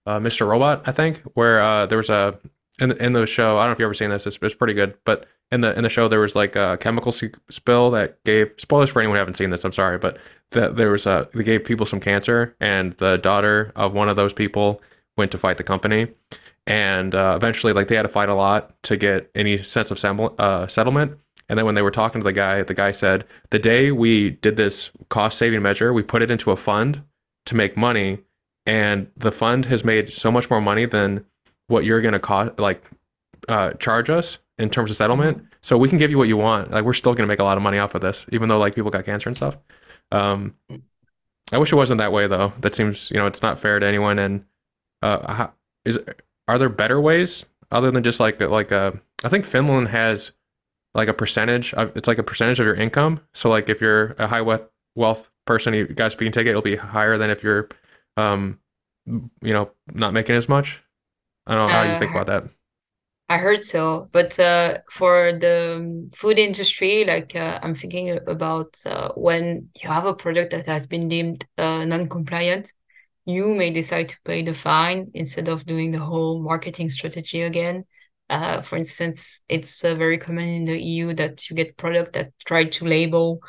[0.06, 0.44] uh, Mr.
[0.44, 2.38] Robot, I think, where uh, there was a
[2.80, 3.58] in in the show.
[3.58, 4.26] I don't know if you have ever seen this.
[4.26, 7.12] It's, it's pretty good, but in the in the show there was like a chemical
[7.12, 9.64] spill that gave spoilers for anyone who haven't seen this.
[9.64, 10.18] I'm sorry, but
[10.50, 14.16] that there was a they gave people some cancer, and the daughter of one of
[14.16, 14.82] those people
[15.16, 16.08] went to fight the company,
[16.66, 19.98] and uh, eventually like they had to fight a lot to get any sense of
[19.98, 21.18] sem- uh, settlement.
[21.48, 24.30] And then when they were talking to the guy, the guy said, "The day we
[24.30, 27.02] did this cost saving measure, we put it into a fund
[27.44, 28.20] to make money,
[28.64, 31.26] and the fund has made so much more money than
[31.66, 32.82] what you're going to cost like
[33.48, 35.38] uh, charge us in terms of settlement.
[35.38, 35.46] Mm-hmm.
[35.62, 36.70] So we can give you what you want.
[36.70, 38.74] Like we're still gonna make a lot of money off of this, even though like
[38.74, 39.56] people got cancer and stuff.
[40.10, 40.54] Um,
[41.52, 42.52] I wish it wasn't that way though.
[42.60, 44.18] That seems you know it's not fair to anyone.
[44.18, 44.44] And
[45.02, 45.52] uh, how,
[45.84, 45.98] is
[46.48, 48.92] are there better ways other than just like like uh,
[49.24, 50.32] I think Finland has
[50.94, 51.74] like a percentage.
[51.74, 53.20] Of, it's like a percentage of your income.
[53.34, 56.62] So like if you're a high wealth wealth person, you got a speeding ticket, it'll
[56.62, 57.68] be higher than if you're
[58.16, 58.58] um
[59.06, 60.80] you know not making as much.
[61.46, 62.44] I don't know how uh, you think about that.
[63.32, 69.12] I heard so, but uh, for the food industry, like uh, I'm thinking about uh,
[69.14, 72.70] when you have a product that has been deemed uh, non-compliant,
[73.24, 77.86] you may decide to pay the fine instead of doing the whole marketing strategy again.
[78.28, 82.32] Uh, for instance, it's uh, very common in the EU that you get product that
[82.44, 83.40] try to label,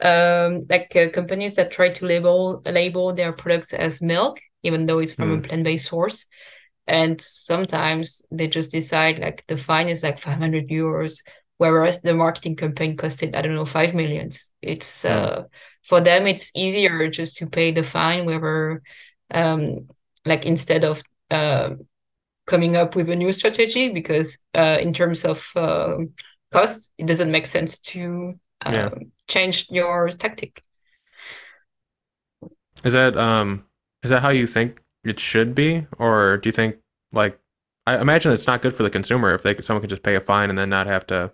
[0.00, 5.12] um, like companies that try to label label their products as milk, even though it's
[5.12, 5.44] from mm.
[5.44, 6.26] a plant-based source
[6.88, 11.22] and sometimes they just decide like the fine is like 500 euros
[11.58, 15.08] whereas the marketing campaign costed i don't know 5 millions it's hmm.
[15.12, 15.42] uh
[15.84, 18.82] for them it's easier just to pay the fine wherever
[19.30, 19.88] um
[20.24, 21.74] like instead of uh,
[22.46, 25.96] coming up with a new strategy because uh in terms of uh,
[26.50, 28.32] cost it doesn't make sense to
[28.64, 28.88] uh, yeah.
[29.28, 30.62] change your tactic
[32.82, 33.64] is that um
[34.02, 36.76] is that how you think it should be, or do you think
[37.12, 37.38] like
[37.86, 40.20] I imagine it's not good for the consumer if they someone can just pay a
[40.20, 41.32] fine and then not have to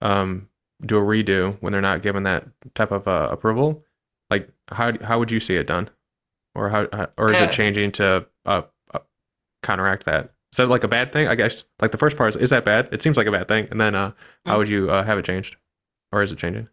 [0.00, 0.48] um,
[0.84, 3.84] do a redo when they're not given that type of uh, approval?
[4.30, 5.90] Like how how would you see it done,
[6.54, 8.62] or how, how or is it changing to uh,
[8.94, 8.98] uh,
[9.62, 10.32] counteract that?
[10.52, 11.28] Is that like a bad thing?
[11.28, 12.88] I guess like the first part is, is that bad?
[12.92, 14.12] It seems like a bad thing, and then uh,
[14.46, 14.58] how mm.
[14.58, 15.56] would you uh, have it changed,
[16.12, 16.68] or is it changing?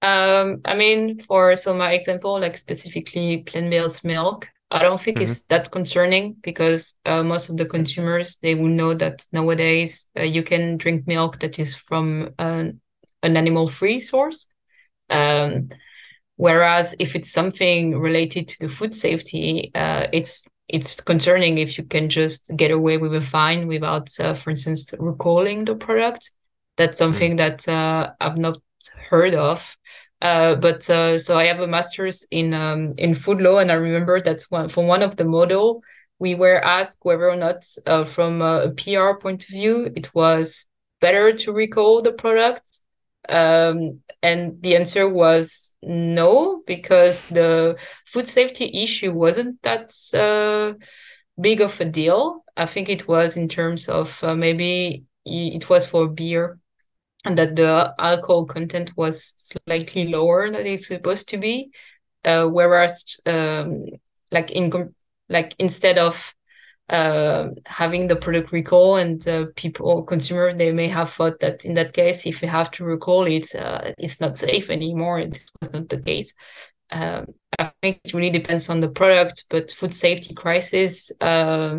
[0.00, 5.30] Um, I mean, for so my example, like specifically plant-based milk, I don't think mm-hmm.
[5.30, 10.22] it's that concerning because uh, most of the consumers they will know that nowadays uh,
[10.22, 12.80] you can drink milk that is from an,
[13.22, 14.46] an animal-free source.
[15.08, 15.70] Um,
[16.36, 21.84] whereas if it's something related to the food safety, uh, it's it's concerning if you
[21.84, 26.30] can just get away with a fine without, uh, for instance, recalling the product.
[26.76, 26.98] That's mm.
[26.98, 27.56] something mm-hmm.
[27.64, 28.58] that uh, I've not
[29.08, 29.76] heard of.
[30.20, 33.74] Uh, but uh, so I have a master's in um, in food law, and I
[33.74, 35.82] remember that one from one of the model
[36.18, 40.66] we were asked whether or not, uh, from a PR point of view, it was
[41.00, 42.80] better to recall the product,
[43.28, 47.76] um, and the answer was no because the
[48.06, 50.76] food safety issue wasn't that uh,
[51.40, 52.44] big of a deal.
[52.56, 56.58] I think it was in terms of uh, maybe it was for beer
[57.28, 61.70] and that the alcohol content was slightly lower than it's supposed to be.
[62.24, 63.84] Uh, whereas, um,
[64.32, 64.94] like in
[65.28, 66.34] like instead of
[66.88, 71.74] uh, having the product recall and uh, people consumer they may have thought that in
[71.74, 75.70] that case if you have to recall it uh, it's not safe anymore it was
[75.72, 76.32] not the case
[76.90, 77.26] um,
[77.58, 81.76] i think it really depends on the product but food safety crises uh,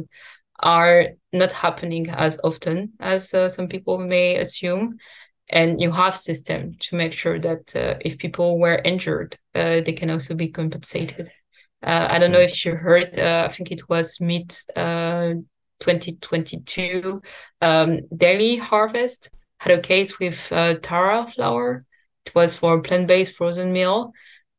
[0.60, 4.96] are not happening as often as uh, some people may assume
[5.50, 9.94] and you have system to make sure that uh, if people were injured uh, they
[9.94, 11.32] can also be compensated.
[11.82, 15.34] Uh, i don't know if you heard uh, i think it was mid uh,
[15.80, 17.22] 2022
[17.62, 21.82] um, Daily Harvest had a case with uh, tara flour.
[22.26, 24.12] It was for plant-based frozen meal.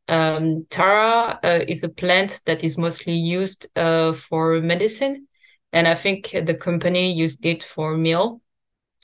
[0.08, 5.28] Um, tara is a plant that is mostly used for medicine
[5.72, 8.40] and i think the company used it for meal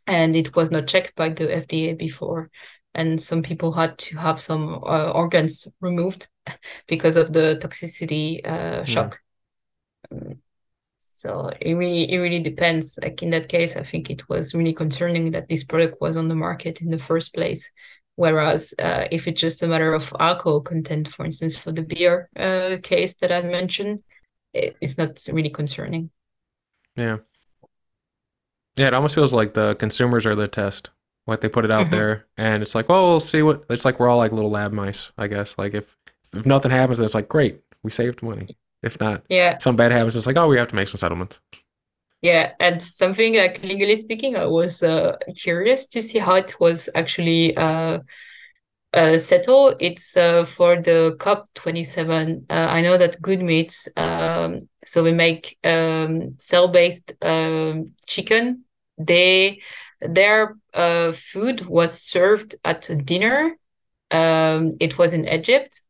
[0.06, 2.50] and it was not checked by the FDA before.
[2.94, 6.28] And some people had to have some uh, organs removed
[6.86, 9.20] because of the toxicity uh, shock.
[10.10, 10.18] Yeah.
[10.18, 10.42] Um,
[10.98, 12.98] so it really it really depends.
[13.02, 16.28] Like in that case, I think it was really concerning that this product was on
[16.28, 17.70] the market in the first place.
[18.16, 22.30] Whereas uh, if it's just a matter of alcohol content, for instance, for the beer
[22.36, 24.02] uh, case that I mentioned,
[24.54, 26.10] it's not really concerning.
[26.96, 27.18] Yeah.
[28.76, 30.90] Yeah, it almost feels like the consumers are the test.
[31.26, 31.96] Like they put it out mm-hmm.
[31.96, 33.64] there, and it's like, well, we'll see what.
[33.68, 35.56] It's like we're all like little lab mice, I guess.
[35.58, 35.96] Like if
[36.32, 38.56] if nothing happens, then it's like great, we saved money.
[38.82, 41.40] If not, yeah, some bad happens, it's like oh, we have to make some settlements.
[42.22, 46.88] Yeah, and something like legally speaking, I was uh, curious to see how it was
[46.94, 48.00] actually uh,
[48.92, 49.76] uh, settled.
[49.80, 52.46] It's uh, for the COP twenty seven.
[52.48, 58.65] Uh, I know that Good Meats, um, so we make um, cell based um, chicken
[58.98, 59.60] they
[60.00, 63.56] their uh, food was served at dinner.
[64.10, 65.80] Um, it was in Egypt,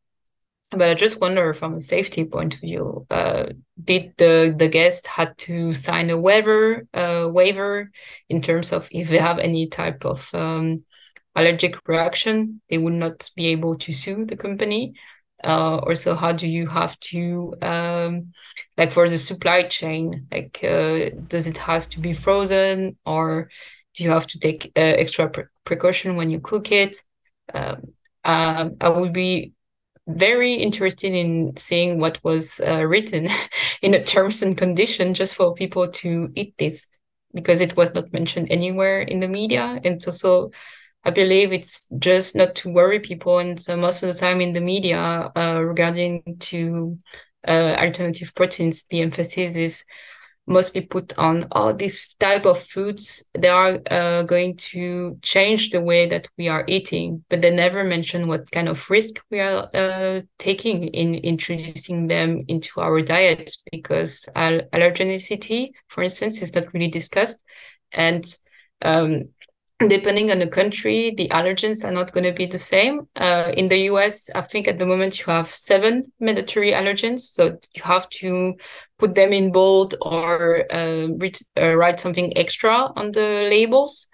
[0.71, 3.47] but I just wonder from a safety point of view, uh,
[3.81, 7.91] did the the guest had to sign a waiver uh, waiver
[8.29, 10.83] in terms of if they have any type of um,
[11.35, 14.93] allergic reaction, they would not be able to sue the company
[15.43, 18.33] uh, also how do you have to um,
[18.77, 23.49] like for the supply chain like uh, does it has to be frozen or
[23.95, 26.95] do you have to take uh, extra pre- precaution when you cook it
[27.53, 27.81] um,
[28.23, 29.53] um, i would be
[30.07, 33.27] very interested in seeing what was uh, written
[33.81, 36.87] in the terms and condition just for people to eat this
[37.33, 39.79] because it was not mentioned anywhere in the media.
[39.83, 40.51] And also,
[41.03, 43.39] I believe it's just not to worry people.
[43.39, 46.97] And so most of the time in the media uh, regarding to
[47.47, 49.85] uh, alternative proteins, the emphasis is
[50.47, 55.69] mostly put on all oh, these type of foods they are uh, going to change
[55.69, 59.41] the way that we are eating but they never mention what kind of risk we
[59.41, 66.73] are uh, taking in introducing them into our diets because allergenicity for instance is not
[66.73, 67.43] really discussed
[67.91, 68.23] and
[68.83, 69.23] um,
[69.79, 73.07] depending on the country, the allergens are not going to be the same.
[73.15, 77.57] Uh, in the US, I think at the moment you have seven mandatory allergens, so
[77.75, 78.55] you have to
[78.97, 81.07] put them in bold or uh,
[81.57, 84.09] uh, write something extra on the labels.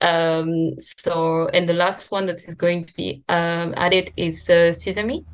[0.00, 4.72] Um, so, and the last one that is going to be um, added is uh,
[4.72, 5.24] sesame,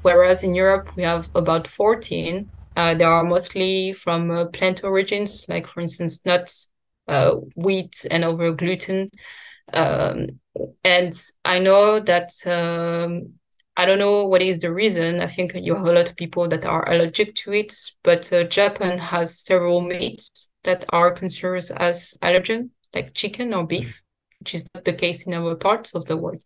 [0.00, 2.50] whereas in Europe we have about 14.
[2.76, 6.70] Uh, they are mostly from uh, plant origins, like for instance nuts,
[7.08, 9.10] uh, wheat and over gluten.
[9.72, 10.26] Um,
[10.84, 11.12] and
[11.44, 13.34] I know that um,
[13.76, 15.20] I don't know what is the reason.
[15.20, 17.72] I think you have a lot of people that are allergic to it,
[18.02, 24.02] but uh, Japan has several meats that are considered as allergen, like chicken or beef,
[24.40, 26.42] which is not the case in other parts of the world.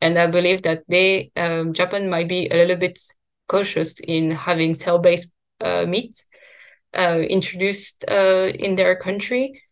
[0.00, 2.98] And I believe that they um, Japan might be a little bit
[3.48, 5.30] cautious in having cell-based
[5.60, 6.22] uh, meat
[6.94, 9.62] uh, introduced uh, in their country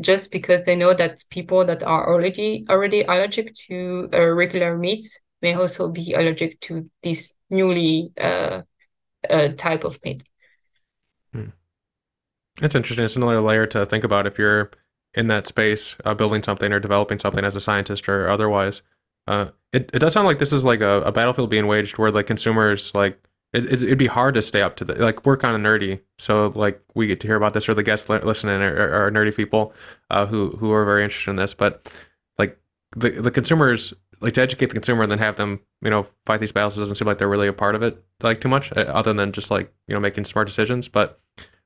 [0.00, 5.20] just because they know that people that are already already allergic to uh, regular meats
[5.42, 8.62] may also be allergic to this newly uh,
[9.28, 10.22] uh, type of meat.
[11.32, 11.50] Hmm.
[12.60, 13.04] That's interesting.
[13.04, 14.70] It's another layer to think about if you're
[15.14, 18.82] in that space, uh, building something or developing something as a scientist or otherwise.
[19.26, 22.10] Uh, it, it does sound like this is like a, a battlefield being waged where
[22.10, 23.18] like consumers like
[23.54, 26.48] it, would be hard to stay up to the like we're kind of nerdy so
[26.54, 29.72] like we get to hear about this or the guests listening are, are nerdy people
[30.10, 31.92] uh, who who are very interested in this but
[32.38, 32.58] like
[32.96, 36.40] the the consumers like to educate the consumer and then have them you know fight
[36.40, 38.80] these battles doesn't seem like they're really a part of it like too much uh,
[38.80, 41.20] other than just like you know making smart decisions but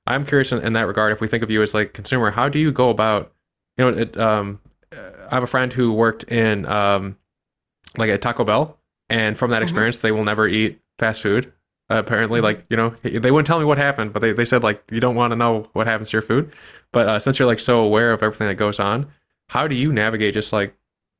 [0.06, 2.48] i'm curious in, in that regard if we think of you as like consumer how
[2.48, 3.32] do you go about
[3.78, 4.60] you know it um
[4.92, 7.16] i have a friend who worked in um
[7.96, 8.78] like at taco bell
[9.08, 9.62] and from that mm-hmm.
[9.64, 11.52] experience they will never eat fast food
[11.90, 12.44] apparently, mm-hmm.
[12.44, 15.00] like you know, they wouldn't tell me what happened, but they, they said like you
[15.00, 16.52] don't want to know what happens to your food.
[16.92, 19.06] But uh, since you're like so aware of everything that goes on,
[19.48, 20.74] how do you navigate just like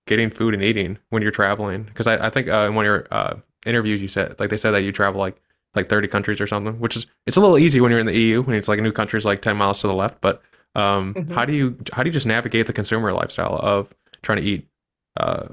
[0.06, 1.84] getting food and eating when you're traveling?
[1.84, 4.56] Because I, I think uh, in one of your uh, interviews you said like they
[4.56, 5.40] said that you travel like
[5.74, 8.16] like 30 countries or something, which is it's a little easy when you're in the
[8.16, 10.20] EU when it's like a new country is like 10 miles to the left.
[10.20, 10.42] But
[10.74, 11.32] um, mm-hmm.
[11.32, 14.68] how do you how do you just navigate the consumer lifestyle of trying to eat
[15.16, 15.48] uh,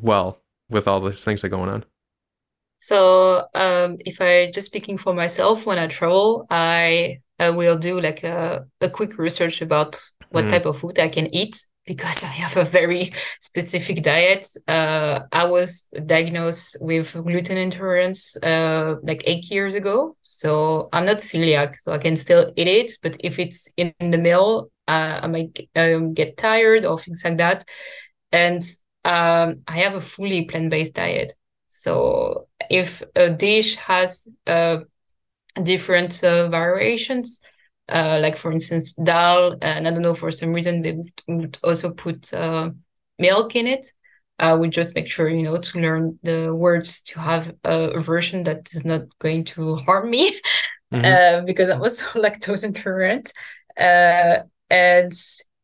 [0.00, 1.84] well with all these things that are going on?
[2.80, 8.00] So um, if I just speaking for myself, when I travel, I, I will do
[8.00, 10.00] like a, a quick research about
[10.30, 10.50] what mm.
[10.50, 14.46] type of food I can eat because I have a very specific diet.
[14.66, 20.16] Uh, I was diagnosed with gluten intolerance uh, like eight years ago.
[20.22, 22.92] So I'm not celiac, so I can still eat it.
[23.02, 27.38] But if it's in the meal, uh, I might um, get tired or things like
[27.38, 27.64] that.
[28.32, 28.62] And
[29.04, 31.32] um, I have a fully plant based diet.
[31.70, 34.78] So if a dish has uh,
[35.62, 37.40] different uh, variations,
[37.88, 41.58] uh, like for instance dal, and I don't know for some reason they would, would
[41.62, 42.70] also put uh,
[43.18, 43.86] milk in it.
[44.40, 48.42] I would just make sure you know to learn the words to have a, version
[48.44, 50.40] that is not going to harm me,
[50.92, 51.04] mm-hmm.
[51.04, 53.32] Uh, because I'm also lactose intolerant.
[53.78, 54.40] Uh,
[54.70, 55.12] and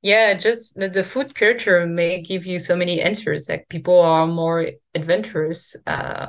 [0.07, 4.67] yeah just the food culture may give you so many answers like people are more
[4.95, 6.27] adventurous uh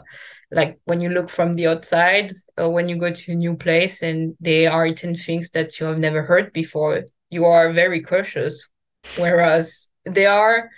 [0.52, 4.02] like when you look from the outside or when you go to a new place
[4.02, 8.70] and they are eating things that you have never heard before you are very cautious.
[9.18, 10.70] Whereas they are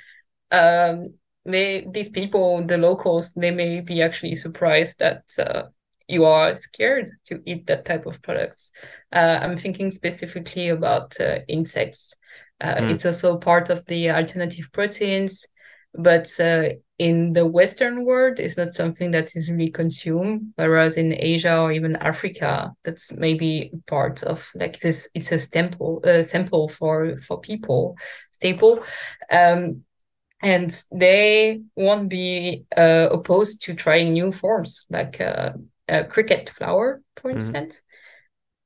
[0.51, 1.13] um
[1.45, 5.63] they these people the locals they may be actually surprised that uh,
[6.07, 8.71] you are scared to eat that type of products.
[9.13, 12.15] Uh, i'm thinking specifically about uh, insects
[12.61, 12.91] uh, mm.
[12.91, 15.47] It's also part of the alternative proteins,
[15.93, 20.53] but uh, in the Western world, it's not something that is really consumed.
[20.55, 25.09] Whereas in Asia or even Africa, that's maybe part of like this.
[25.13, 27.97] It's a sample, uh, sample for for people,
[28.31, 28.83] staple.
[29.31, 29.83] Um,
[30.41, 35.53] and they won't be uh, opposed to trying new forms like uh,
[36.09, 37.37] cricket flour, for mm-hmm.
[37.37, 37.81] instance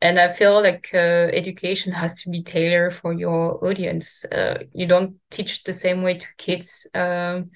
[0.04, 4.26] and i feel like uh, education has to be tailored for your audience.
[4.26, 7.50] Uh, you don't teach the same way to kids um,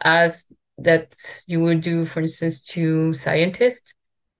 [0.00, 1.14] as that
[1.46, 3.94] you would do for instance to scientists.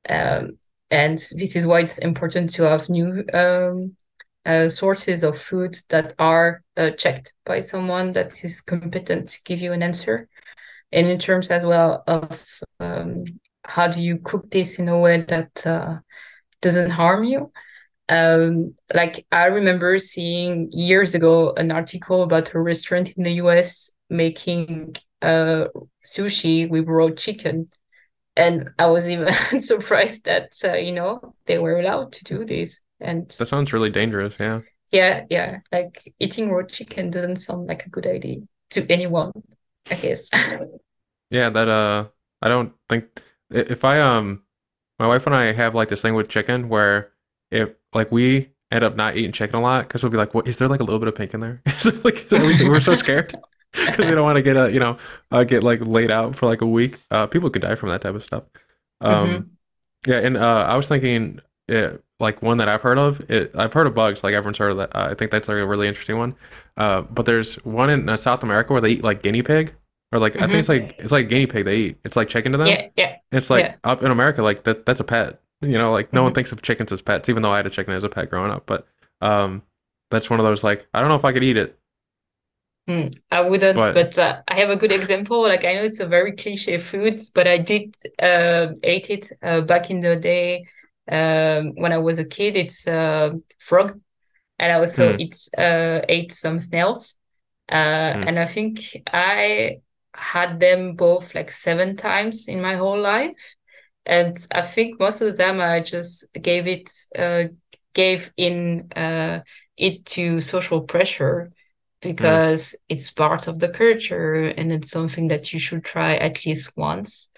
[0.09, 0.59] Um,
[0.91, 3.95] and this is why it's important to have new um,
[4.47, 9.61] uh, sources of food that are uh, checked by someone that is competent to give
[9.61, 10.29] you an answer.
[10.93, 13.17] And in terms as well of um,
[13.65, 15.99] how do you cook this in a way that uh,
[16.61, 17.53] doesn't harm you.
[18.11, 23.93] Um, like i remember seeing years ago an article about a restaurant in the us
[24.11, 25.69] making uh,
[26.05, 27.67] sushi with raw chicken.
[28.37, 32.81] And i was even surprised that uh, you know they were allowed to do this.
[33.01, 34.61] And that sounds really dangerous yeah.
[34.93, 35.59] Yeah yeah.
[35.73, 38.41] Like eating raw chicken doesn't sound like a good idea
[38.71, 39.33] to anyone
[39.91, 40.29] i guess.
[41.31, 42.09] Yeah that uh
[42.43, 44.44] i don't think if i um
[44.99, 47.11] my wife and i have like this thing with chicken where
[47.51, 50.49] if like we end up not eating chicken a lot because we'll be like what
[50.49, 53.35] is there like a little bit of pink in there so like we're so scared
[53.73, 54.97] because we don't want to get a you know
[55.31, 58.01] uh, get like laid out for like a week uh people could die from that
[58.01, 58.45] type of stuff
[59.01, 60.11] um mm-hmm.
[60.11, 63.31] yeah and uh i was thinking yeah, like one that I've heard of.
[63.31, 64.95] It, I've heard of bugs, like everyone's heard of that.
[64.95, 66.35] Uh, I think that's like a really interesting one.
[66.77, 69.75] Uh, but there's one in uh, South America where they eat like guinea pig,
[70.13, 70.45] or like mm-hmm.
[70.45, 71.99] I think it's like it's like guinea pig they eat.
[72.05, 72.67] It's like chicken to them.
[72.67, 73.17] Yeah, yeah.
[73.33, 73.75] it's like yeah.
[73.85, 75.41] up in America, like that that's a pet.
[75.61, 76.25] You know, like no mm-hmm.
[76.25, 78.31] one thinks of chickens as pets, even though I had a chicken as a pet
[78.31, 78.67] growing up.
[78.67, 78.87] But
[79.21, 79.63] um,
[80.11, 81.79] that's one of those like I don't know if I could eat it.
[82.89, 85.41] Mm, I wouldn't, but, but uh, I have a good example.
[85.43, 89.63] Like I know it's a very cliche food, but I did uh, ate it uh,
[89.63, 90.67] back in the day
[91.11, 94.01] um, when I was a kid, it's uh, frog,
[94.59, 95.21] and I also mm.
[95.21, 97.15] eat uh, ate some snails,
[97.69, 98.27] uh, mm.
[98.27, 99.81] and I think I
[100.15, 103.57] had them both like seven times in my whole life,
[104.07, 107.45] and I think most of the time I just gave it uh,
[107.95, 109.41] gave in uh,
[109.77, 111.51] it to social pressure
[112.01, 112.75] because mm.
[112.89, 117.31] it's part of the culture and it's something that you should try at least once.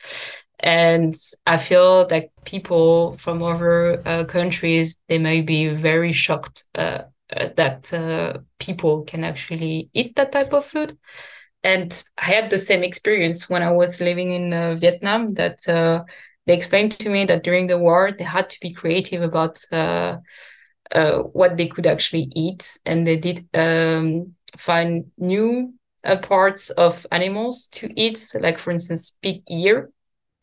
[0.58, 1.14] And
[1.46, 7.48] i feel that people from other uh, countries they may be very shocked uh, uh,
[7.56, 10.96] that uh, people can actually eat that type of food
[11.70, 16.02] and i had the same experience when i was living in uh, vietnam that uh,
[16.46, 19.56] they explained to me that during the war they had to be creative about
[21.32, 22.78] what they could actually eat.
[22.86, 25.74] And they did um, find new
[26.22, 29.90] parts of animals to eat like for instance pig ear.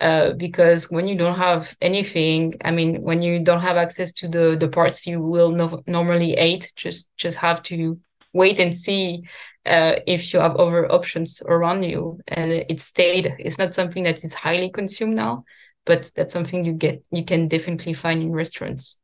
[0.01, 4.28] Uh, because when you don't have anything, I mean, when you don't have access to
[4.28, 7.97] the the parts you will no- normally eat, just just have to
[8.34, 9.23] wait and see
[9.65, 12.19] uh, if you have other options around you.
[12.27, 13.36] And it stayed.
[13.39, 15.45] It's not something that is highly consumed now,
[15.86, 18.99] but that's something you get you can definitely find in restaurants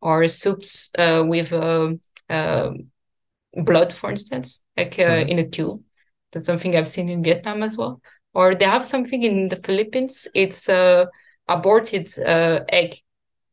[0.00, 2.70] or soups uh, with uh,
[3.54, 5.28] blood, for instance, like uh, mm-hmm.
[5.28, 5.82] in a queue.
[6.32, 8.00] That's something I've seen in Vietnam as well
[8.34, 10.28] or they have something in the Philippines.
[10.34, 11.08] It's a
[11.48, 12.98] aborted uh, egg,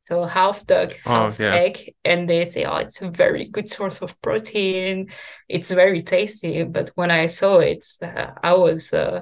[0.10, 1.54] so half dog, oh, half oh, yeah.
[1.54, 5.12] egg, and they say, "Oh, it's a very good source of protein.
[5.48, 9.22] It's very tasty." But when I saw it, uh, I was, uh,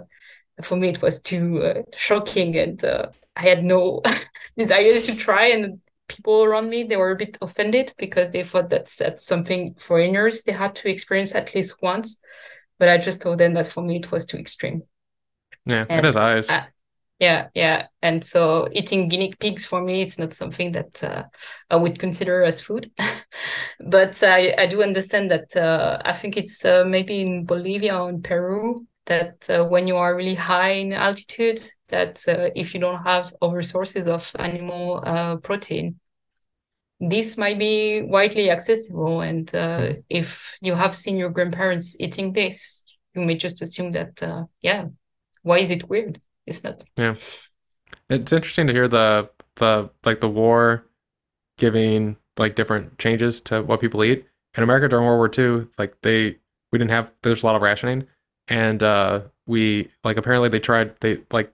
[0.63, 4.01] for me, it was too uh, shocking, and uh, I had no
[4.57, 5.47] desire to try.
[5.47, 9.75] And people around me, they were a bit offended because they thought that's that's something
[9.77, 12.17] foreigners they had to experience at least once.
[12.79, 14.83] But I just told them that for me, it was too extreme.
[15.65, 16.49] Yeah, and, it is eyes.
[17.19, 17.87] Yeah, yeah.
[18.01, 21.23] And so eating guinea pigs for me, it's not something that uh,
[21.69, 22.91] I would consider as food.
[23.79, 28.09] but I, I do understand that uh, I think it's uh, maybe in Bolivia or
[28.09, 32.79] in Peru that uh, when you are really high in altitude, that uh, if you
[32.79, 35.99] don't have other sources of animal uh, protein,
[36.99, 39.21] this might be widely accessible.
[39.21, 40.03] And mm.
[40.09, 42.83] if you have seen your grandparents eating this,
[43.15, 44.85] you may just assume that, yeah,
[45.41, 46.19] why is it weird?
[46.47, 46.83] It's not.
[46.95, 47.15] Yeah,
[48.09, 50.85] it's interesting to hear the the like the war
[51.57, 54.25] giving like different changes to what people eat
[54.55, 55.67] in America during World War II.
[55.77, 56.37] Like they
[56.71, 58.07] we didn't have there's a lot of rationing,
[58.47, 61.53] and uh, we like apparently they tried they like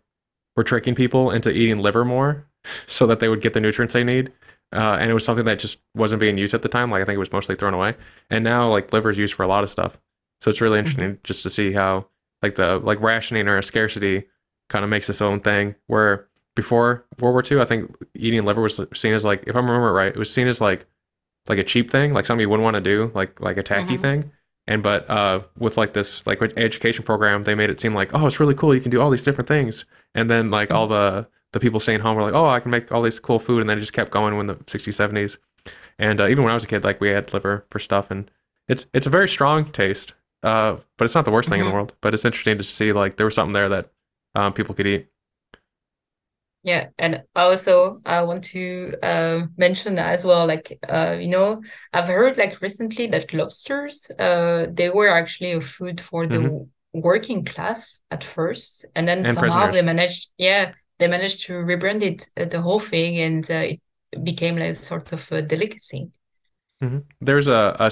[0.56, 2.46] were tricking people into eating liver more
[2.88, 4.32] so that they would get the nutrients they need.
[4.72, 6.89] Uh, and it was something that just wasn't being used at the time.
[6.89, 7.96] Like I think it was mostly thrown away.
[8.32, 10.00] And now like liver is used for a lot of stuff.
[10.41, 10.88] So it's really mm-hmm.
[10.88, 11.24] interesting mm-hmm.
[11.24, 12.08] just to see how
[12.41, 14.26] like the like rationing or scarcity
[14.70, 15.76] kind of makes its own thing.
[15.88, 19.59] Where before World War II, I think eating liver was seen as like, if I
[19.59, 20.86] remember right, it was seen as like
[21.47, 23.93] like a cheap thing, like something you wouldn't want to do, like like a tacky
[23.93, 24.01] mm-hmm.
[24.01, 24.32] thing.
[24.66, 28.26] And but uh, with like this like education program, they made it seem like oh,
[28.26, 28.74] it's really cool.
[28.74, 29.86] You can do all these different things.
[30.16, 30.78] And then like mm-hmm.
[30.78, 33.39] all the the people staying home were like, oh, I can make all this cool
[33.39, 33.61] food.
[33.61, 35.38] And then it just kept going in the 60s, 70s.
[35.99, 38.30] And uh, even when I was a kid, like we had liver for stuff, and
[38.68, 40.14] it's it's a very strong taste.
[40.41, 41.61] Uh, but it's not the worst thing mm-hmm.
[41.61, 41.78] in the mm-hmm.
[41.78, 41.95] world.
[42.01, 43.91] But it's interesting to see like there was something there that
[44.36, 45.08] um, people could eat.
[46.64, 51.62] Yeah, and also I want to uh, mention that as well, like uh, you know,
[51.92, 57.00] I've heard like recently that lobsters, uh, they were actually a food for the mm-hmm.
[57.02, 59.76] working class at first, and then and somehow prisoners.
[59.76, 63.66] they managed, yeah, they managed to rebrand it uh, the whole thing, and uh,
[64.14, 66.12] it became like a sort of a delicacy.
[66.82, 67.00] Mm-hmm.
[67.20, 67.92] There's a, a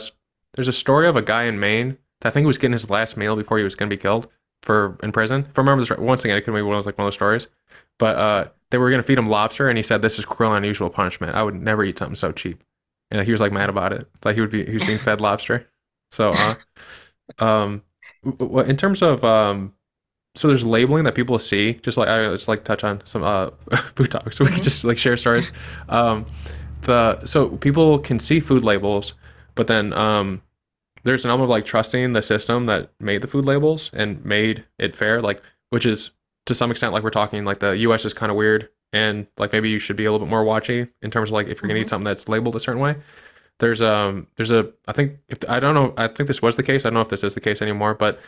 [0.53, 1.97] there's a story of a guy in Maine.
[2.21, 4.01] That I think he was getting his last meal before he was going to be
[4.01, 4.29] killed
[4.63, 5.45] for in prison.
[5.49, 7.07] If I remember this right, once again, it could be one of like one of
[7.07, 7.47] those stories,
[7.99, 10.53] but uh they were going to feed him lobster, and he said, "This is cruel
[10.53, 11.35] and unusual punishment.
[11.35, 12.63] I would never eat something so cheap."
[13.11, 14.07] And he was like mad about it.
[14.23, 15.67] Like he would be, he was being fed lobster.
[16.11, 16.55] So, uh,
[17.39, 17.83] um,
[18.23, 19.73] well, in terms of um,
[20.35, 21.73] so there's labeling that people see.
[21.75, 23.49] Just like I just like touch on some uh
[23.95, 24.55] food topics, so we mm-hmm.
[24.55, 25.51] can just like share stories.
[25.89, 26.25] Um,
[26.83, 29.13] the so people can see food labels,
[29.55, 30.41] but then um,
[31.03, 34.65] there's an element of like trusting the system that made the food labels and made
[34.77, 36.11] it fair, like which is
[36.45, 38.05] to some extent, like we're talking, like the U.S.
[38.05, 40.89] is kind of weird, and like maybe you should be a little bit more watchy
[41.01, 41.67] in terms of like if you're mm-hmm.
[41.69, 41.89] gonna eat mm-hmm.
[41.89, 42.95] something that's labeled a certain way.
[43.59, 46.63] There's um there's a I think if I don't know I think this was the
[46.63, 48.19] case I don't know if this is the case anymore, but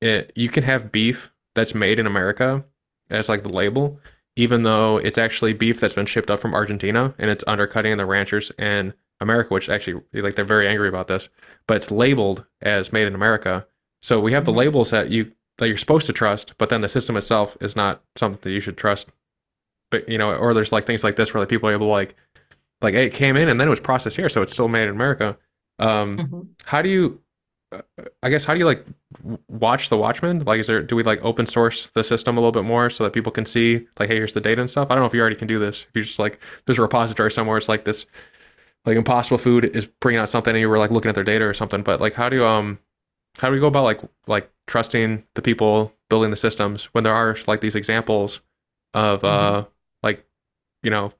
[0.00, 2.64] it, you can have beef that's made in America
[3.10, 4.00] as like the label,
[4.36, 8.06] even though it's actually beef that's been shipped up from Argentina and it's undercutting the
[8.06, 11.28] ranchers in America, which actually like they're very angry about this,
[11.66, 13.66] but it's labeled as made in America.
[14.02, 14.60] So we have the mm-hmm.
[14.60, 18.02] labels that you that you're supposed to trust, but then the system itself is not
[18.16, 19.10] something that you should trust.
[19.90, 21.90] But you know, or there's like things like this where like people are able to
[21.90, 22.14] like,
[22.80, 24.84] like hey, it came in and then it was processed here, so it's still made
[24.84, 25.36] in America.
[25.78, 26.40] Um, mm-hmm.
[26.64, 27.20] How do you,
[27.72, 27.82] uh,
[28.22, 28.84] I guess, how do you like
[29.48, 30.44] watch the Watchmen?
[30.44, 33.04] Like, is there do we like open source the system a little bit more so
[33.04, 34.90] that people can see like, hey, here's the data and stuff?
[34.90, 35.86] I don't know if you already can do this.
[35.88, 38.06] If you just like there's a repository somewhere, it's like this,
[38.84, 41.44] like Impossible Food is bringing out something and you were like looking at their data
[41.44, 41.82] or something.
[41.82, 42.78] But like, how do you um
[43.38, 47.14] how do we go about like like trusting the people building the systems when there
[47.14, 48.40] are like these examples
[48.94, 49.70] of uh mm-hmm.
[50.02, 50.26] like
[50.82, 51.12] you know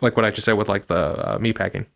[0.00, 1.86] like what I just said with like the uh, meat packing?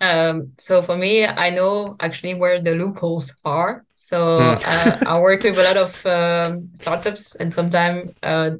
[0.00, 3.84] Um, so for me, I know actually where the loopholes are.
[3.94, 4.62] So mm.
[4.64, 8.50] uh, I work with a lot of um, startups, and sometimes, uh,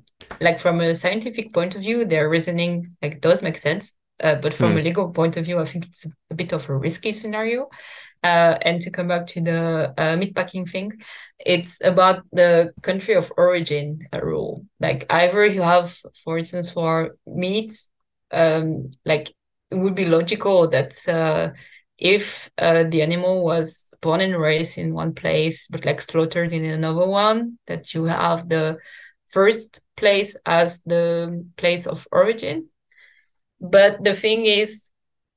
[0.41, 3.93] like from a scientific point of view, their reasoning like does make sense.
[4.21, 4.81] Uh, but from mm.
[4.81, 7.69] a legal point of view, I think it's a bit of a risky scenario.
[8.23, 10.93] Uh, and to come back to the uh, meatpacking thing,
[11.39, 14.65] it's about the country of origin rule.
[14.81, 17.73] Like either you have, for instance, for meat,
[18.33, 19.33] um, like
[19.71, 21.51] it would be logical that uh,
[21.99, 26.65] if uh, the animal was born and raised in one place but like slaughtered in
[26.65, 28.79] another one, that you have the
[29.29, 32.69] first place as the place of origin.
[33.61, 34.91] But the thing is,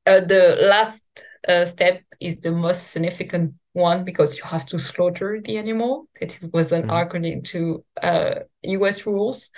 [0.06, 1.06] uh, the last
[1.48, 6.08] uh, step is the most significant one because you have to slaughter the animal.
[6.20, 6.92] It was done mm-hmm.
[6.92, 9.50] according to uh, US rules.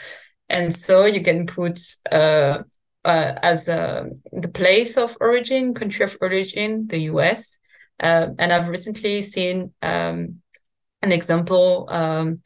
[0.50, 1.80] And so you can put
[2.12, 2.64] uh,
[3.04, 7.58] uh, as uh, the place of origin, country of origin, the US.
[8.00, 10.42] Uh, and I've recently seen um,
[11.02, 12.42] an example um,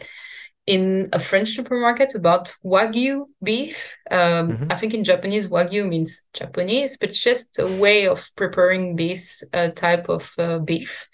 [0.67, 3.95] in a French supermarket about Wagyu beef.
[4.09, 4.71] Um, mm-hmm.
[4.71, 9.69] I think in Japanese, Wagyu means Japanese, but just a way of preparing this uh,
[9.69, 11.07] type of uh, beef.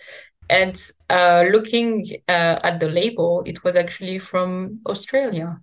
[0.49, 5.59] And uh, looking uh, at the label, it was actually from Australia.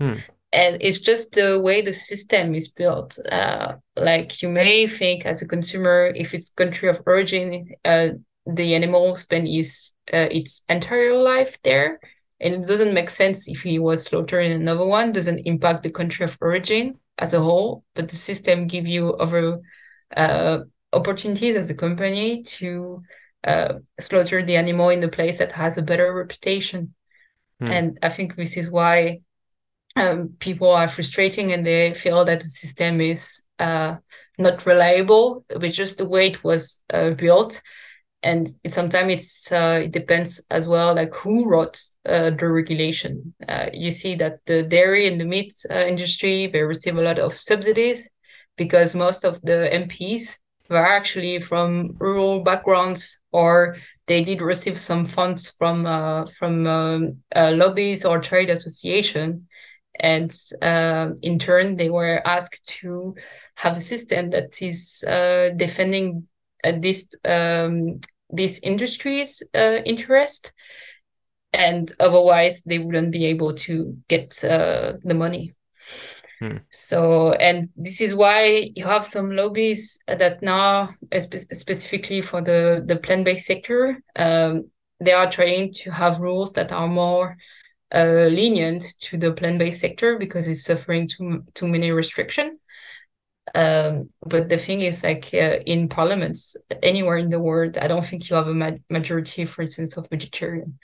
[0.00, 0.18] Hmm.
[0.52, 3.18] And it's just the way the system is built.
[3.30, 8.10] Uh, like you may think as a consumer, if it's country of origin, uh,
[8.46, 12.00] the animal spend its its entire life there
[12.42, 15.90] and it doesn't make sense if he was slaughtered in another one doesn't impact the
[15.90, 19.60] country of origin as a whole but the system give you other
[20.16, 20.58] uh,
[20.92, 23.02] opportunities as a company to
[23.44, 26.94] uh, slaughter the animal in the place that has a better reputation
[27.60, 27.68] hmm.
[27.68, 29.20] and i think this is why
[29.94, 33.96] um, people are frustrating and they feel that the system is uh,
[34.38, 37.60] not reliable with just the way it was uh, built
[38.22, 43.34] and sometimes it's uh, it depends as well like who wrote uh, the regulation.
[43.48, 47.18] Uh, you see that the dairy and the meat uh, industry they receive a lot
[47.18, 48.08] of subsidies
[48.56, 50.38] because most of the mps
[50.70, 57.08] were actually from rural backgrounds or they did receive some funds from uh, from um,
[57.34, 59.48] uh, lobbies or trade association.
[60.00, 60.32] And
[61.22, 63.14] in turn they were asked to
[63.56, 65.04] have a system that is
[65.56, 66.28] defending
[66.64, 68.00] this um,
[68.32, 70.52] this industry's uh, interest,
[71.52, 75.52] and otherwise they wouldn't be able to get uh, the money.
[76.40, 76.56] Hmm.
[76.70, 82.82] So, and this is why you have some lobbies that now, spe- specifically for the
[82.84, 87.36] the plant based sector, um, they are trying to have rules that are more
[87.94, 92.58] uh, lenient to the plant-based sector because it's suffering too too many restriction.
[93.54, 98.04] Um, but the thing is, like uh, in parliaments anywhere in the world, I don't
[98.04, 100.78] think you have a ma- majority, for instance, of vegetarian.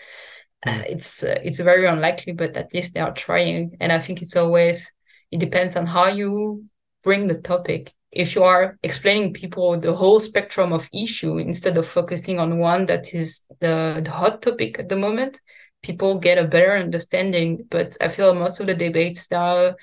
[0.66, 0.84] Uh, mm.
[0.90, 3.76] it's uh, it's very unlikely, but at least they are trying.
[3.80, 4.92] And I think it's always
[5.30, 6.64] it depends on how you
[7.04, 7.92] bring the topic.
[8.10, 12.86] If you are explaining people the whole spectrum of issue instead of focusing on one
[12.86, 15.40] that is the, the hot topic at the moment,
[15.82, 17.66] people get a better understanding.
[17.70, 19.76] But I feel most of the debates are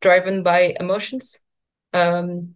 [0.00, 1.41] driven by emotions
[1.92, 2.54] um,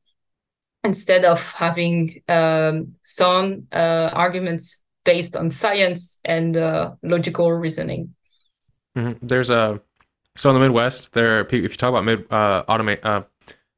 [0.85, 8.15] instead of having um, some uh, arguments based on science and uh, logical reasoning.
[8.97, 9.27] Mm-hmm.
[9.27, 9.81] There's a
[10.37, 13.23] so in the Midwest, there are, people if you talk about mid uh, automate uh,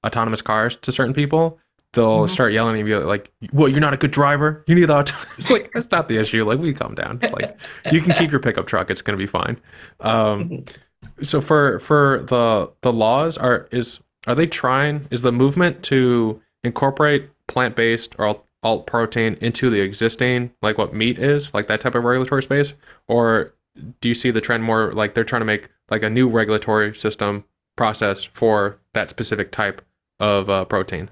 [0.04, 1.58] autonomous cars to certain people,
[1.92, 2.32] they'll mm-hmm.
[2.32, 4.64] start yelling at you like, "Well, you're not a good driver.
[4.66, 6.44] You need the auto." it's like that's not the issue.
[6.44, 7.20] Like we calm down.
[7.22, 7.58] Like
[7.92, 8.90] you can keep your pickup truck.
[8.90, 9.60] It's gonna be fine.
[10.00, 11.22] Um, mm-hmm.
[11.22, 16.40] so for for the the laws are is are they trying is the movement to
[16.62, 21.80] incorporate plant-based or alt, alt protein into the existing like what meat is like that
[21.80, 22.74] type of regulatory space?
[23.08, 23.54] Or
[24.00, 26.94] do you see the trend more like they're trying to make like a new regulatory
[26.94, 29.80] system process for that specific type
[30.20, 31.08] of uh, protein?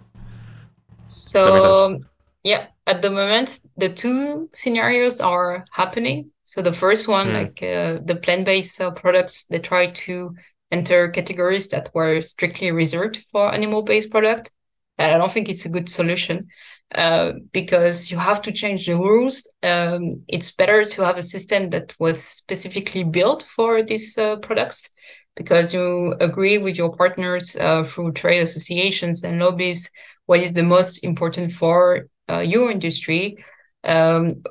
[1.07, 1.99] So
[2.45, 6.33] yeah at the moment the two scenarios are happening.
[6.45, 7.33] So the first one mm.
[7.33, 10.37] like uh, the plant-based uh, products they try to
[10.71, 14.51] enter categories that were strictly reserved for animal-based product.
[14.99, 16.49] And I don't think it's a good solution
[16.95, 19.49] uh, because you have to change the rules.
[19.63, 24.91] Um, it's better to have a system that was specifically built for these uh, products
[25.37, 29.91] because you agree with your partners uh, through trade associations and lobbies
[30.27, 33.45] what is the most important for uh, your industry.
[33.85, 34.43] Um,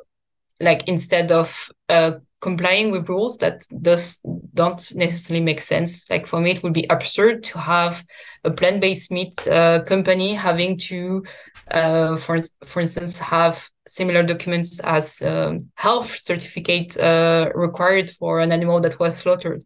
[0.60, 2.14] like instead of uh,
[2.46, 4.20] complying with rules that does
[4.54, 6.08] don't necessarily make sense.
[6.12, 8.06] Like for me, it would be absurd to have
[8.44, 11.24] a plant-based meat uh, company having to,
[11.72, 18.52] uh, for for instance, have similar documents as um, health certificate uh, required for an
[18.52, 19.64] animal that was slaughtered.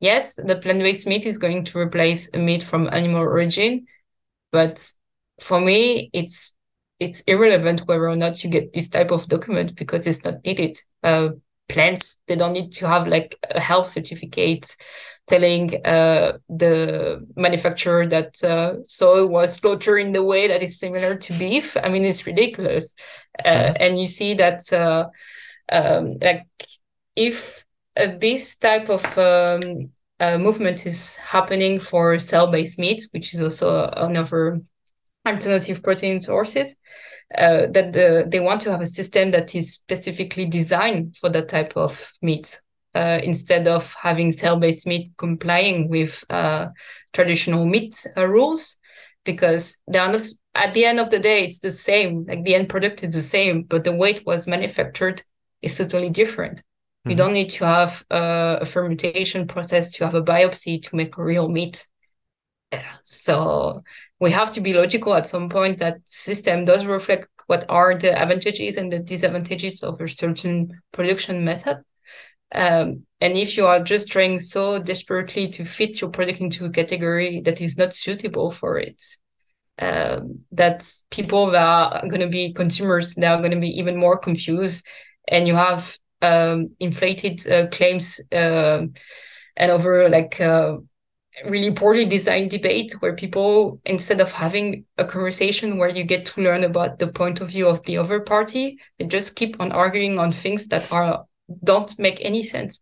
[0.00, 3.86] Yes, the plant-based meat is going to replace meat from animal origin,
[4.52, 4.92] but
[5.40, 6.54] for me, it's
[6.98, 10.76] it's irrelevant whether or not you get this type of document because it's not needed.
[11.70, 14.76] Plants they don't need to have like a health certificate
[15.26, 21.14] telling uh, the manufacturer that uh, soy was slaughtered in the way that is similar
[21.16, 21.76] to beef.
[21.76, 22.94] I mean it's ridiculous.
[23.44, 25.06] Uh, and you see that uh,
[25.70, 26.46] um, like
[27.16, 27.64] if
[27.96, 33.88] uh, this type of um, uh, movement is happening for cell-based meat which is also
[33.96, 34.56] another
[35.26, 36.76] alternative protein sources
[37.36, 41.48] uh, that the, they want to have a system that is specifically designed for that
[41.48, 42.60] type of meat
[42.94, 46.66] uh, instead of having cell-based meat complying with uh,
[47.12, 48.76] traditional meat uh, rules.
[49.22, 50.22] Because they are not
[50.54, 53.20] at the end of the day it's the same like the end product is the
[53.20, 55.22] same but the way it was manufactured
[55.62, 56.58] is totally different.
[57.00, 57.10] Mm-hmm.
[57.10, 61.16] you don't need to have uh, a fermentation process to have a biopsy to make
[61.16, 61.86] real meat
[63.02, 63.80] so
[64.20, 68.16] we have to be logical at some point that system does reflect what are the
[68.16, 71.78] advantages and the disadvantages of a certain production method.
[72.52, 76.70] Um, and if you are just trying so desperately to fit your product into a
[76.70, 79.02] category that is not suitable for it,
[79.78, 83.96] um, that people that are going to be consumers, they are going to be even
[83.96, 84.86] more confused.
[85.26, 88.82] And you have um, inflated uh, claims uh,
[89.56, 90.76] and over like uh,
[91.46, 96.40] really poorly designed debate where people instead of having a conversation where you get to
[96.40, 100.18] learn about the point of view of the other party they just keep on arguing
[100.18, 101.24] on things that are
[101.62, 102.80] don't make any sense.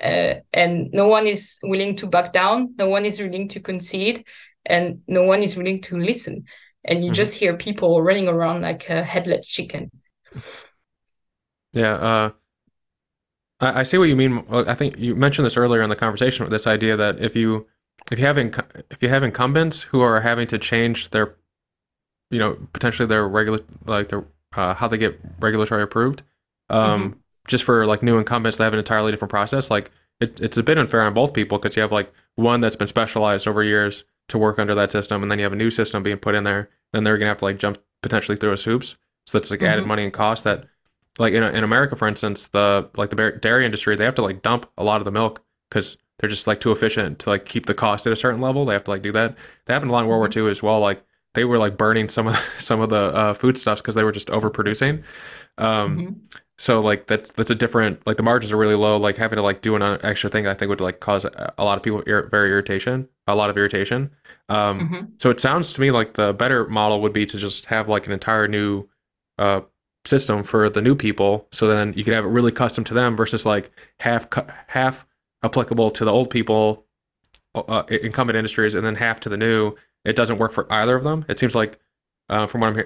[0.00, 2.74] Uh, and no one is willing to back down.
[2.76, 4.24] No one is willing to concede.
[4.66, 6.44] And no one is willing to listen.
[6.84, 7.14] And you mm-hmm.
[7.14, 9.90] just hear people running around like a headless chicken.
[11.72, 12.30] Yeah uh
[13.60, 14.44] I, I see what you mean.
[14.50, 17.66] I think you mentioned this earlier in the conversation with this idea that if you
[18.10, 21.36] if you have inc- if you have incumbents who are having to change their
[22.30, 24.24] you know potentially their regular like their
[24.56, 26.22] uh, how they get regulatory approved
[26.70, 27.18] um, mm-hmm.
[27.48, 29.90] just for like new incumbents they have an entirely different process like
[30.20, 32.88] it, it's a bit unfair on both people because you have like one that's been
[32.88, 36.02] specialized over years to work under that system and then you have a new system
[36.02, 38.96] being put in there then they're gonna have to like jump potentially through his hoops
[39.26, 39.72] so that's like mm-hmm.
[39.72, 40.64] added money and cost that
[41.18, 44.42] like in, in america for instance the like the dairy industry they have to like
[44.42, 47.66] dump a lot of the milk because they're just like too efficient to like keep
[47.66, 48.64] the cost at a certain level.
[48.64, 49.36] They have to like do that.
[49.66, 50.50] That happened a lot in World War II mm-hmm.
[50.50, 50.80] as well.
[50.80, 51.04] Like
[51.34, 54.28] they were like burning some of some of the uh, foodstuffs because they were just
[54.28, 55.02] overproducing.
[55.58, 56.12] Um, mm-hmm.
[56.56, 58.96] So like that's that's a different like the margins are really low.
[58.96, 61.76] Like having to like do an extra thing, I think would like cause a lot
[61.76, 64.10] of people ir- very irritation, a lot of irritation.
[64.48, 65.04] Um, mm-hmm.
[65.18, 68.06] So it sounds to me like the better model would be to just have like
[68.06, 68.88] an entire new
[69.38, 69.62] uh,
[70.04, 71.48] system for the new people.
[71.50, 74.28] So then you could have it really custom to them versus like half
[74.68, 75.06] half
[75.44, 76.86] applicable to the old people,
[77.54, 79.74] uh, uh, incumbent industries, and then half to the new.
[80.04, 81.24] It doesn't work for either of them.
[81.28, 81.78] It seems like
[82.28, 82.84] uh, from what I'm,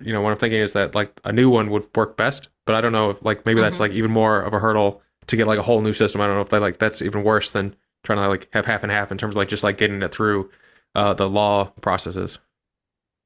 [0.00, 2.74] you know, what I'm thinking is that like a new one would work best, but
[2.74, 3.64] I don't know if like maybe mm-hmm.
[3.64, 6.20] that's like even more of a hurdle to get like a whole new system.
[6.20, 7.74] I don't know if they like that's even worse than
[8.04, 10.12] trying to like have half and half in terms of like just like getting it
[10.12, 10.50] through
[10.94, 12.38] uh, the law processes.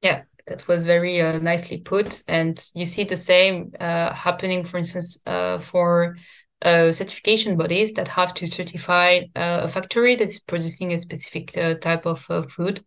[0.01, 4.77] Yeah, that was very uh, nicely put, and you see the same uh, happening, for
[4.77, 6.17] instance, uh, for
[6.63, 11.51] uh, certification bodies that have to certify uh, a factory that is producing a specific
[11.81, 12.83] type of food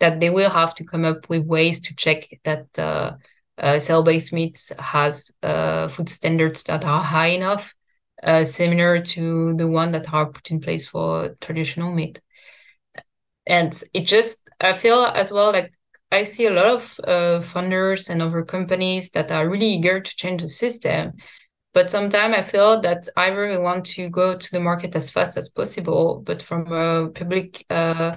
[0.00, 3.12] that they will have to come up with ways to check that uh,
[3.58, 7.74] uh, cell-based meat has uh, food standards that are high enough,
[8.22, 12.20] uh, similar to the one that are put in place for traditional meat.
[13.46, 15.72] And it just, I feel as well like
[16.12, 20.16] I see a lot of uh, funders and other companies that are really eager to
[20.16, 21.12] change the system.
[21.74, 25.36] But sometimes I feel that either we want to go to the market as fast
[25.36, 28.16] as possible, but from a public uh,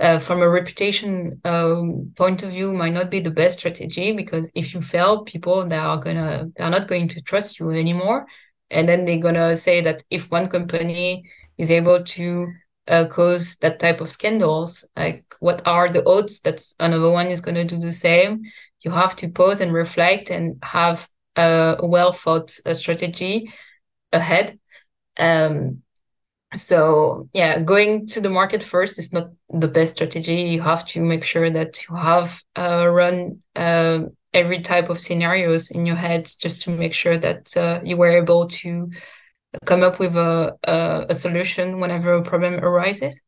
[0.00, 4.50] uh, from a reputation um, point of view might not be the best strategy because
[4.54, 8.26] if you fail people they are gonna they're not going to trust you anymore.
[8.70, 11.24] And then they're gonna say that if one company
[11.58, 12.52] is able to
[12.88, 17.40] uh, cause that type of scandals like what are the odds that another one is
[17.40, 18.42] going to do the same?
[18.82, 23.52] You have to pause and reflect and have a well thought strategy
[24.12, 24.58] ahead.
[25.18, 25.82] Um,
[26.54, 30.42] so yeah going to the market first is not the best strategy.
[30.42, 34.00] You have to make sure that you have uh, run uh,
[34.34, 38.10] every type of scenarios in your head just to make sure that uh, you were
[38.10, 38.90] able to
[39.64, 43.20] come up with a, a, a solution whenever a problem arises.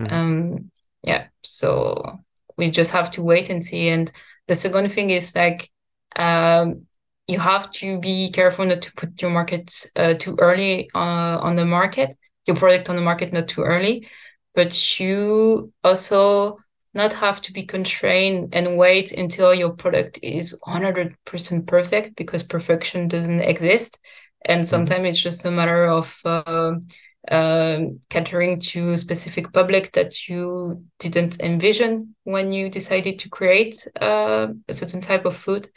[0.00, 0.14] Mm-hmm.
[0.14, 0.70] um
[1.02, 2.20] yeah so
[2.56, 3.88] we just have to wait and see.
[3.88, 4.10] And
[4.48, 5.70] the second thing is like
[6.16, 6.86] um
[7.28, 11.56] you have to be careful not to put your market uh, too early uh, on
[11.56, 12.16] the market,
[12.46, 14.08] your product on the market not too early,
[14.54, 16.56] but you also
[16.94, 23.08] not have to be constrained and wait until your product is 100% perfect because perfection
[23.08, 24.00] doesn't exist.
[24.44, 24.66] And mm-hmm.
[24.66, 26.76] sometimes it's just a matter of uh,
[27.30, 34.46] uh, catering to specific public that you didn't envision when you decided to create uh,
[34.66, 35.68] a certain type of food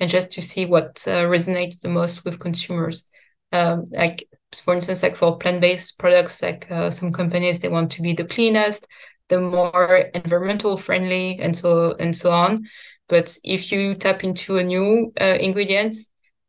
[0.00, 3.08] and just to see what uh, resonates the most with consumers.
[3.52, 8.02] Um, like for instance, like for plant-based products, like uh, some companies they want to
[8.02, 8.86] be the cleanest,
[9.28, 12.66] the more environmental friendly, and so and so on.
[13.08, 15.94] But if you tap into a new uh, ingredient,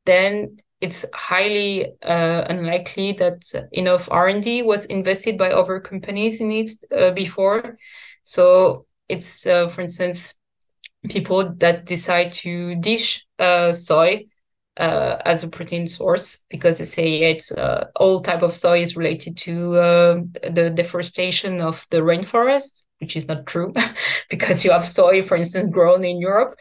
[0.05, 3.41] then it's highly uh, unlikely that
[3.71, 7.77] enough R&D was invested by other companies in it uh, before.
[8.23, 10.35] So it's, uh, for instance,
[11.07, 14.25] people that decide to dish uh, soy
[14.77, 18.97] uh, as a protein source because they say it's uh, all type of soy is
[18.97, 20.15] related to uh,
[20.51, 23.73] the deforestation of the rainforest, which is not true
[24.29, 26.57] because you have soy, for instance, grown in Europe.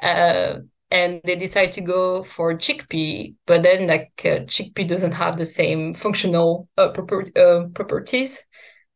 [0.00, 0.58] Uh,
[0.92, 5.44] and they decide to go for chickpea, but then like uh, chickpea doesn't have the
[5.44, 8.40] same functional proper- properties.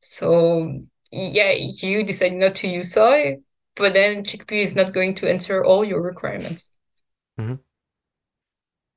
[0.01, 0.81] So
[1.13, 3.37] yeah, you decide not to use soy,
[3.77, 6.73] but then chickpea is not going to answer all your requirements.
[7.39, 7.55] Mm-hmm.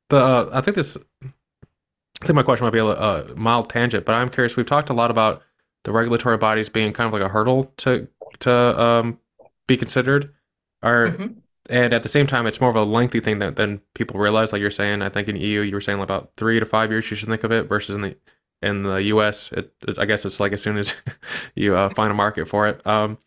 [0.10, 4.06] The uh, I think this, I think my question might be a, a, mild tangent,
[4.06, 4.56] but I'm curious.
[4.56, 5.44] We've talked a lot about
[5.84, 8.08] the regulatory bodies being kind of like a hurdle to
[8.40, 9.20] to um,
[9.68, 10.34] be considered,
[10.82, 11.28] or mm-hmm.
[11.70, 14.54] and at the same time, it's more of a lengthy thing that than people realize.
[14.54, 17.10] Like you're saying, I think in EU you were saying about three to five years
[17.10, 18.18] you should think of it versus in the
[18.62, 20.96] in the US, it, it I guess it's like as soon as
[21.56, 22.86] you uh, find a market for it.
[22.88, 23.18] Um,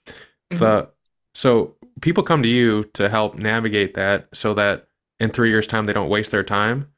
[0.50, 0.58] mm-hmm.
[0.58, 0.90] The
[1.34, 4.86] so people come to you to help navigate that so that
[5.18, 6.88] in three years' time they don't waste their time.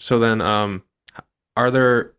[0.00, 0.82] So then, um,
[1.56, 2.12] are there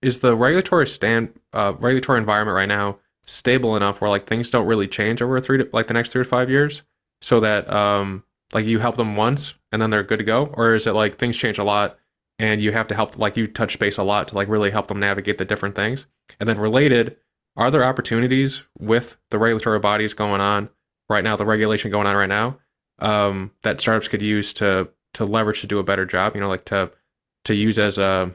[0.00, 4.66] is the regulatory stand uh, regulatory environment right now stable enough where like things don't
[4.66, 6.82] really change over three to like the next three to five years,
[7.22, 8.22] so that um
[8.52, 11.16] like you help them once and then they're good to go, or is it like
[11.18, 11.98] things change a lot
[12.38, 14.88] and you have to help like you touch base a lot to like really help
[14.88, 16.06] them navigate the different things?
[16.38, 17.16] And then related,
[17.56, 20.68] are there opportunities with the regulatory bodies going on
[21.08, 22.58] right now, the regulation going on right now,
[22.98, 26.34] um, that startups could use to to leverage to do a better job?
[26.34, 26.90] You know, like to
[27.44, 28.34] to use as a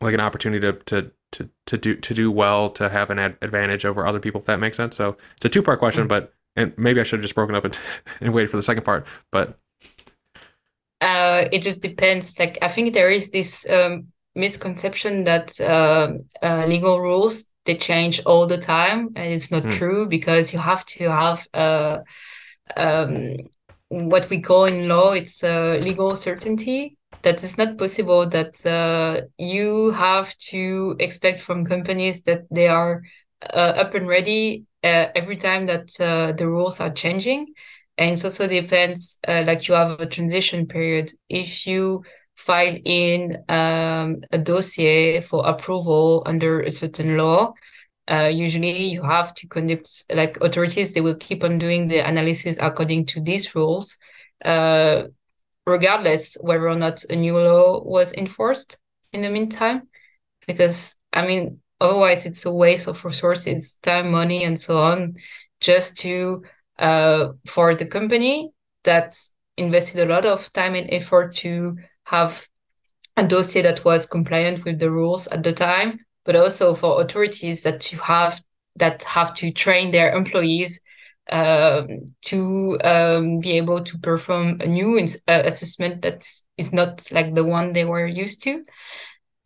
[0.00, 3.38] like an opportunity to to to, to do to do well to have an ad-
[3.40, 6.08] advantage over other people if that makes sense so it's a two part question mm-hmm.
[6.08, 7.78] but and maybe i should have just broken up and,
[8.20, 9.56] and waited for the second part but
[11.00, 12.38] uh uh, it just depends.
[12.38, 18.20] Like I think there is this um, misconception that uh, uh, legal rules they change
[18.24, 19.72] all the time, and it's not mm.
[19.72, 21.98] true because you have to have uh,
[22.76, 23.36] um,
[23.88, 26.96] what we call in law it's uh, legal certainty.
[27.22, 28.26] that it's not possible.
[28.26, 33.02] That uh, you have to expect from companies that they are
[33.42, 35.88] uh, up and ready every time that
[36.38, 37.52] the rules are changing
[38.00, 42.02] and it also depends uh, like you have a transition period if you
[42.40, 47.52] file in um, a dossier for approval under a certain law.
[48.10, 52.58] Uh, usually you have to conduct like authorities they will keep on doing the analysis
[52.60, 53.98] according to these rules
[54.44, 55.04] uh,
[55.66, 58.78] regardless whether or not a new law was enforced
[59.12, 59.82] in the meantime.
[60.46, 65.14] Because i mean otherwise it's a waste of resources time money and so on
[65.60, 66.42] just to
[66.78, 68.50] uh, for the company
[68.84, 69.14] that
[69.56, 71.76] invested a lot of time and effort to
[72.10, 72.46] have
[73.16, 77.62] a dossier that was compliant with the rules at the time, but also for authorities
[77.62, 78.42] that you have
[78.76, 80.80] that have to train their employees
[81.30, 81.86] um,
[82.22, 87.34] to um, be able to perform a new ins- uh, assessment that is not like
[87.34, 88.62] the one they were used to.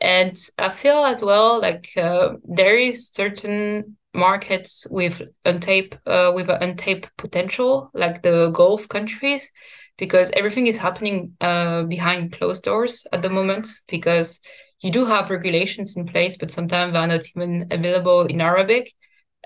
[0.00, 6.48] And I feel as well like uh, there is certain markets with untapped uh, with
[6.48, 9.50] untapped potential, like the Gulf countries,
[9.98, 13.68] because everything is happening uh, behind closed doors at the moment.
[13.88, 14.40] Because
[14.80, 18.92] you do have regulations in place, but sometimes they're not even available in Arabic,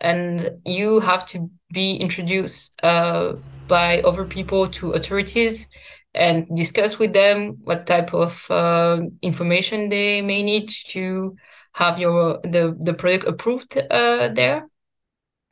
[0.00, 3.34] and you have to be introduced uh,
[3.68, 5.68] by other people to authorities
[6.14, 11.36] and discuss with them what type of uh, information they may need to
[11.72, 14.68] have your the the product approved uh, there.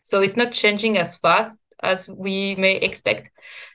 [0.01, 3.31] So it's not changing as fast as we may expect.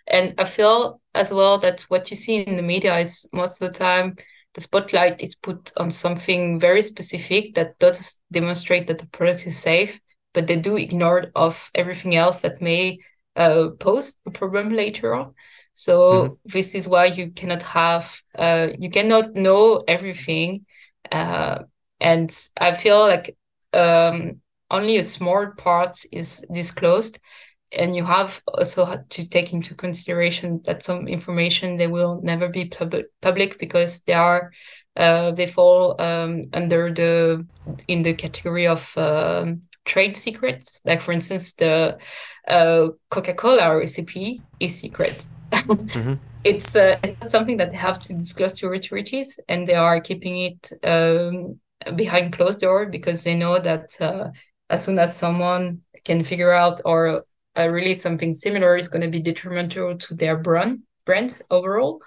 [0.07, 3.72] And I feel as well that what you see in the media is most of
[3.72, 4.18] the time
[4.53, 9.57] the spotlight is put on something very specific that does demonstrate that the product is
[9.57, 9.99] safe,
[10.34, 12.99] but they do ignore of everything else that may
[13.38, 15.34] uh, pose a problem later on.
[15.74, 16.34] So mm-hmm.
[16.45, 20.66] this is why you cannot have uh, you cannot know everything
[21.09, 21.59] uh,
[21.99, 23.38] and I feel like
[23.74, 27.20] um, only a small part is disclosed,
[27.74, 32.65] and you have also to take into consideration that some information they will never be
[32.65, 34.51] pub- public because they are
[34.97, 37.45] uh, they fall um, under the
[37.88, 40.82] in the category of um, trade secrets.
[40.86, 41.97] Like for instance, the
[42.47, 45.26] uh, Coca Cola recipe is secret.
[45.51, 46.13] mm-hmm.
[46.43, 50.01] It's uh, it's not something that they have to disclose to authorities, and they are
[50.01, 51.59] keeping it um,
[51.95, 54.30] behind closed door because they know that uh,
[54.67, 57.26] as soon as someone can figure out or
[57.56, 62.02] uh, something similar is going to be detrimental to their brand brand overall.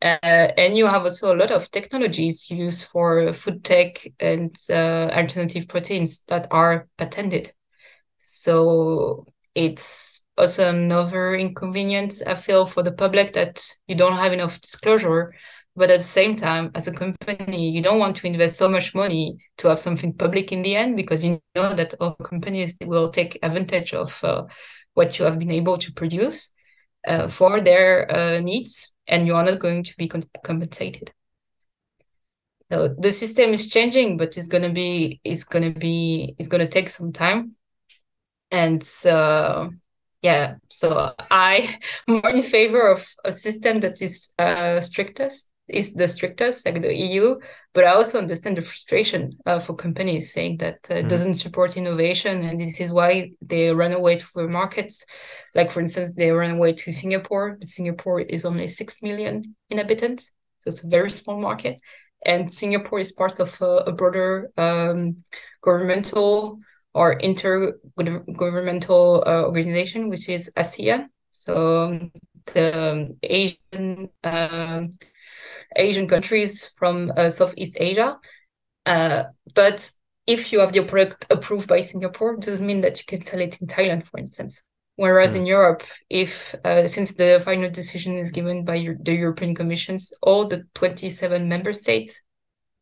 [0.00, 5.10] Uh, and you have also a lot of technologies used for food tech and uh,
[5.12, 7.52] alternative proteins that are patented.
[8.20, 14.60] So it's also another inconvenience I feel for the public that you don't have enough
[14.60, 15.30] disclosure
[15.78, 18.96] but at the same time, as a company, you don't want to invest so much
[18.96, 23.10] money to have something public in the end because you know that all companies will
[23.10, 24.42] take advantage of uh,
[24.94, 26.50] what you have been able to produce
[27.06, 30.10] uh, for their uh, needs, and you are not going to be
[30.42, 31.12] compensated.
[32.72, 36.90] So the system is changing, but it's gonna be it's gonna be it's gonna take
[36.90, 37.54] some time,
[38.50, 39.68] and uh,
[40.22, 46.08] yeah, so I more in favor of a system that is uh, strictest is the
[46.08, 47.38] strictest, like the EU.
[47.74, 51.08] But I also understand the frustration uh, for companies saying that uh, mm.
[51.08, 55.04] doesn't support innovation, and this is why they run away to the markets.
[55.54, 60.32] Like for instance, they run away to Singapore, but Singapore is only six million inhabitants,
[60.60, 61.78] so it's a very small market.
[62.24, 65.22] And Singapore is part of a, a broader um,
[65.62, 66.58] governmental
[66.94, 71.06] or intergovernmental uh, organization, which is ASEAN.
[71.30, 72.10] So um,
[72.46, 74.98] the um, Asian um,
[75.76, 78.18] Asian countries from uh, Southeast Asia.
[78.86, 79.90] Uh, but
[80.26, 83.40] if you have your product approved by Singapore, it doesn't mean that you can sell
[83.40, 84.62] it in Thailand, for instance.
[84.96, 85.38] Whereas mm.
[85.38, 90.12] in Europe, if uh, since the final decision is given by your, the European Commissions,
[90.22, 92.20] all the 27 member states,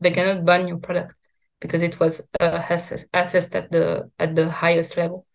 [0.00, 1.14] they cannot ban your product
[1.60, 5.26] because it was uh, assessed, assessed at the at the highest level.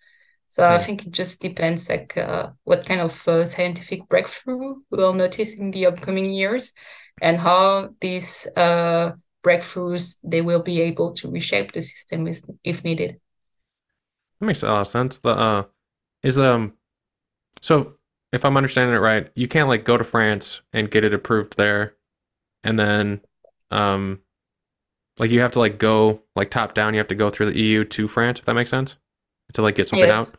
[0.49, 5.13] So I think it just depends, like uh, what kind of uh, scientific breakthrough we'll
[5.13, 6.73] notice in the upcoming years,
[7.21, 9.11] and how these uh,
[9.43, 13.19] breakthroughs they will be able to reshape the system if, if needed.
[14.39, 15.17] That makes a lot of sense.
[15.17, 15.63] The uh,
[16.23, 16.73] is um,
[17.61, 17.95] so
[18.31, 21.57] if I'm understanding it right, you can't like go to France and get it approved
[21.57, 21.95] there,
[22.63, 23.21] and then
[23.71, 24.21] um,
[25.19, 26.93] like you have to like go like top down.
[26.93, 28.97] You have to go through the EU to France, if that makes sense,
[29.53, 30.11] to like get something Yes.
[30.11, 30.37] out.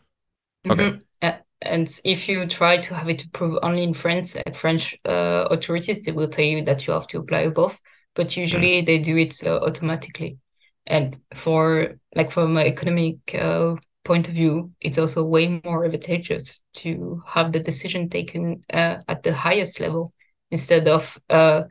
[0.71, 0.89] Okay.
[0.89, 1.01] Mhm.
[1.23, 5.47] Uh, and if you try to have it approved only in France, like French uh,
[5.51, 7.79] authorities, they will tell you that you have to apply above,
[8.15, 10.39] but usually they do it uh, automatically.
[10.87, 16.63] And for like from an economic uh, point of view, it's also way more advantageous
[16.75, 20.13] to have the decision taken uh, at the highest level
[20.51, 21.63] instead of uh,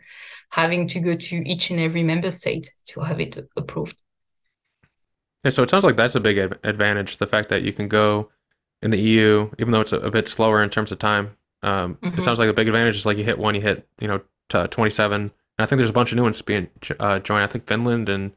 [0.50, 3.98] having to go to each and every member state to have it approved.
[5.44, 7.18] Yeah, so it sounds like that's a big ad- advantage.
[7.18, 8.30] The fact that you can go
[8.82, 11.38] in the EU, even though it's a, a bit slower in terms of time.
[11.64, 12.24] Um, It Mhm.
[12.24, 14.68] sounds like a big advantage is like you hit one, you hit you know t-
[14.68, 16.68] 27, and I think there's a bunch of new ones being
[17.00, 17.44] uh, joined.
[17.44, 18.32] I think Finland and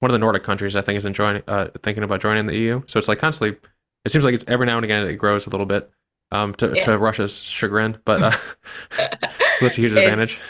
[0.00, 2.82] one of the Nordic countries I think is enjoying uh, thinking about joining the EU.
[2.86, 3.58] So it's like constantly.
[4.04, 5.90] It seems like it's every now and again it grows a little bit,
[6.30, 6.84] um, to Yeah.
[6.84, 8.30] to Russia's chagrin, but uh,
[9.60, 10.42] that's a huge advantage.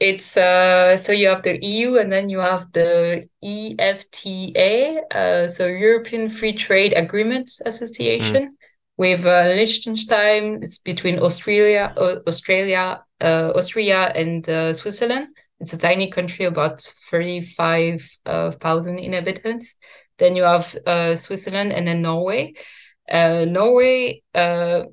[0.00, 5.66] It's uh so you have the EU and then you have the EFTA, uh so
[5.66, 8.56] European Free Trade Agreements Association
[9.00, 10.62] with uh, Liechtenstein.
[10.62, 15.28] It's between Australia, uh, Australia, uh, Austria and uh, Switzerland.
[15.58, 18.06] It's a tiny country, about thirty-five
[18.60, 19.74] thousand inhabitants.
[20.18, 20.66] Then you have
[21.18, 22.54] Switzerland and then Norway.
[23.10, 24.22] Norway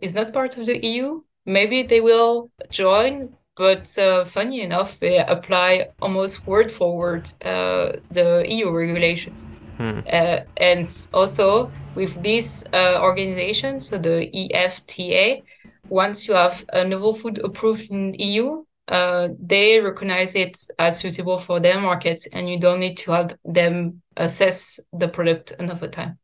[0.01, 1.21] is not part of the EU.
[1.45, 7.93] Maybe they will join, but uh, funny enough, they apply almost word for word uh,
[8.11, 9.47] the EU regulations.
[9.77, 9.99] Hmm.
[10.11, 15.43] Uh, and also with this uh, organization, so the EFTA,
[15.87, 21.37] once you have a novel food approved in EU, uh, they recognize it as suitable
[21.37, 26.17] for their market, and you don't need to have them assess the product another time.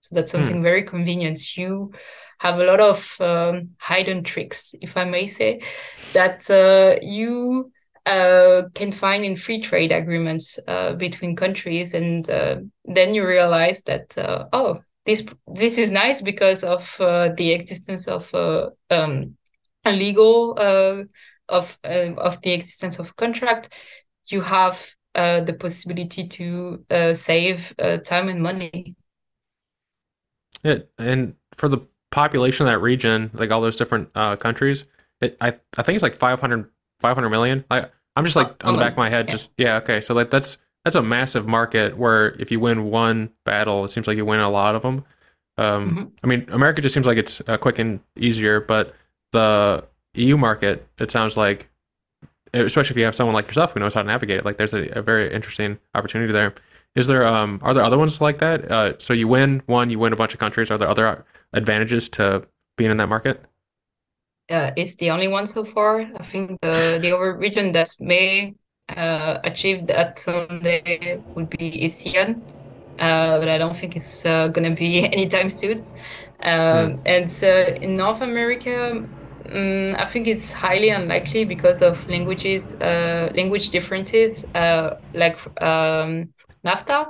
[0.00, 1.56] So that's something very convenient.
[1.56, 1.92] You
[2.38, 5.60] have a lot of um, hidden tricks, if I may say,
[6.12, 7.72] that uh, you
[8.06, 13.82] uh, can find in free trade agreements uh, between countries, and uh, then you realize
[13.82, 15.24] that uh, oh, this
[15.54, 19.36] this is nice because of uh, the existence of um,
[19.84, 21.04] a legal uh,
[21.48, 23.72] of of the existence of contract.
[24.26, 26.84] You have the possibility to
[27.14, 27.74] save
[28.04, 28.94] time and money.
[30.62, 31.78] Yeah, and for the
[32.10, 34.86] population of that region, like all those different countries,
[35.20, 36.70] it, I I think it's like 500,
[37.00, 37.64] 500 million.
[37.70, 37.86] I
[38.16, 39.32] I'm just like on the back of my head, yeah.
[39.32, 40.00] just yeah, okay.
[40.00, 44.06] So like that's that's a massive market where if you win one battle, it seems
[44.06, 45.04] like you win a lot of them.
[45.58, 46.10] Um, Mhm.
[46.24, 48.94] I mean, America just seems like it's uh, quick and easier, but
[49.32, 49.84] the
[50.14, 51.68] EU market, it sounds like,
[52.54, 54.74] especially if you have someone like yourself who knows how to navigate it, like there's
[54.74, 56.54] a, a very interesting opportunity there.
[56.96, 58.70] Is there um are there other ones like that?
[58.70, 60.70] Uh, so you win one, you win a bunch of countries.
[60.70, 62.46] Are there other advantages to
[62.76, 63.44] being in that market?
[64.50, 66.00] Uh, it's the only one so far.
[66.18, 68.54] I think the the other region that may
[68.88, 72.42] uh, achieve that someday would be ASEAN,
[72.98, 75.86] uh, but I don't think it's uh, gonna be anytime soon.
[76.42, 79.06] Um, And uh, in North America,
[79.44, 86.32] mm, I think it's highly unlikely because of languages, uh, language differences, uh, like um,
[86.64, 87.08] NAFTA.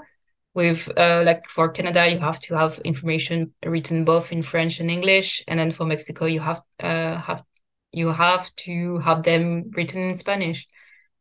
[0.53, 4.91] With uh, like for Canada, you have to have information written both in French and
[4.91, 7.45] English, and then for Mexico, you have uh, have
[7.93, 10.67] you have to have them written in Spanish.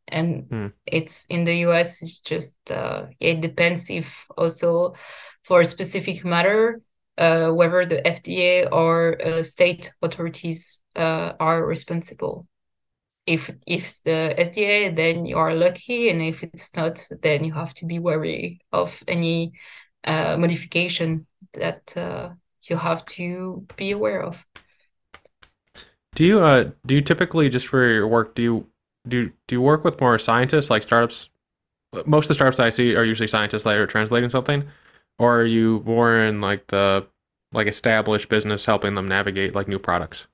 [0.08, 0.72] And Hmm.
[0.86, 4.94] it's in the US, it's just uh, it depends if also
[5.44, 6.80] for a specific matter,
[7.18, 12.46] uh, whether the FDA or uh, state authorities uh, are responsible.
[13.30, 17.72] If if the FDA, then you are lucky, and if it's not, then you have
[17.74, 19.52] to be wary of any
[20.04, 22.30] uh, modification that uh,
[22.68, 24.44] you have to be aware of.
[26.14, 28.66] Do you uh do you typically just for your work do you
[29.08, 31.28] do do you work with more scientists like startups?
[32.06, 34.68] Most of the startups I see are usually scientists that are translating something,
[35.18, 37.06] or are you more in like the
[37.52, 40.26] like established business helping them navigate like new products?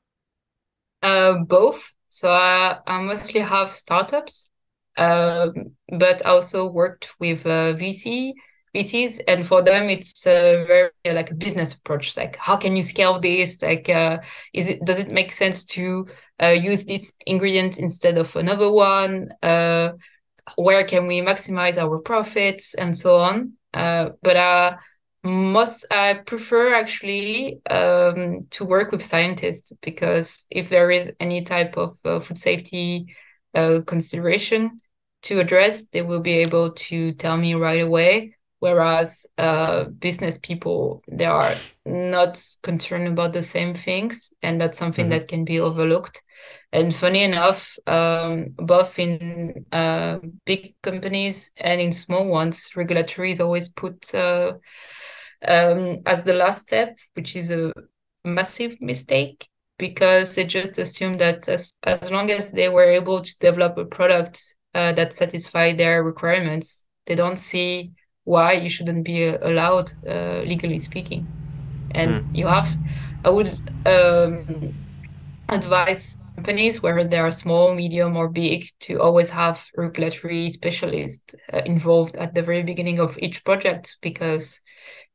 [1.03, 1.96] Uh, both.
[2.09, 4.49] So I, I mostly have startups,
[4.97, 5.53] um,
[5.99, 8.35] but also worked with uh, VC
[8.75, 12.17] VCs, and for them it's uh, very uh, like a business approach.
[12.17, 13.63] Like, how can you scale this?
[13.63, 14.19] Like, uh,
[14.53, 16.07] is it does it make sense to
[16.43, 19.31] uh, use this ingredient instead of another one?
[19.43, 19.93] Uh,
[20.57, 23.53] where can we maximize our profits and so on?
[23.75, 24.77] Uh, but uh,
[25.27, 31.77] most I prefer actually um, to work with scientists because if there is any type
[31.77, 33.15] of uh, food safety
[33.55, 34.81] uh, consideration
[35.23, 38.37] to address, they will be able to tell me right away.
[38.59, 41.53] Whereas uh, business people, they are
[41.85, 45.11] not concerned about the same things, and that's something Mhm.
[45.11, 46.23] that can be overlooked.
[46.73, 53.41] And funny enough, um, both in uh, big companies and in small ones, regulatory is
[53.41, 54.55] always put uh,
[55.47, 57.73] um, as the last step, which is a
[58.25, 59.49] massive mistake
[59.79, 63.85] because they just assume that as, as long as they were able to develop a
[63.85, 64.43] product
[64.75, 67.93] uh, that satisfy their requirements, they don't see
[68.25, 71.27] why you shouldn't be uh, allowed, uh, legally speaking.
[71.93, 72.37] And mm.
[72.37, 72.69] you have,
[73.25, 73.51] I would
[73.87, 74.75] um,
[75.49, 81.63] advise companies, whether they are small, medium, or big, to always have regulatory specialists uh,
[81.65, 84.61] involved at the very beginning of each project because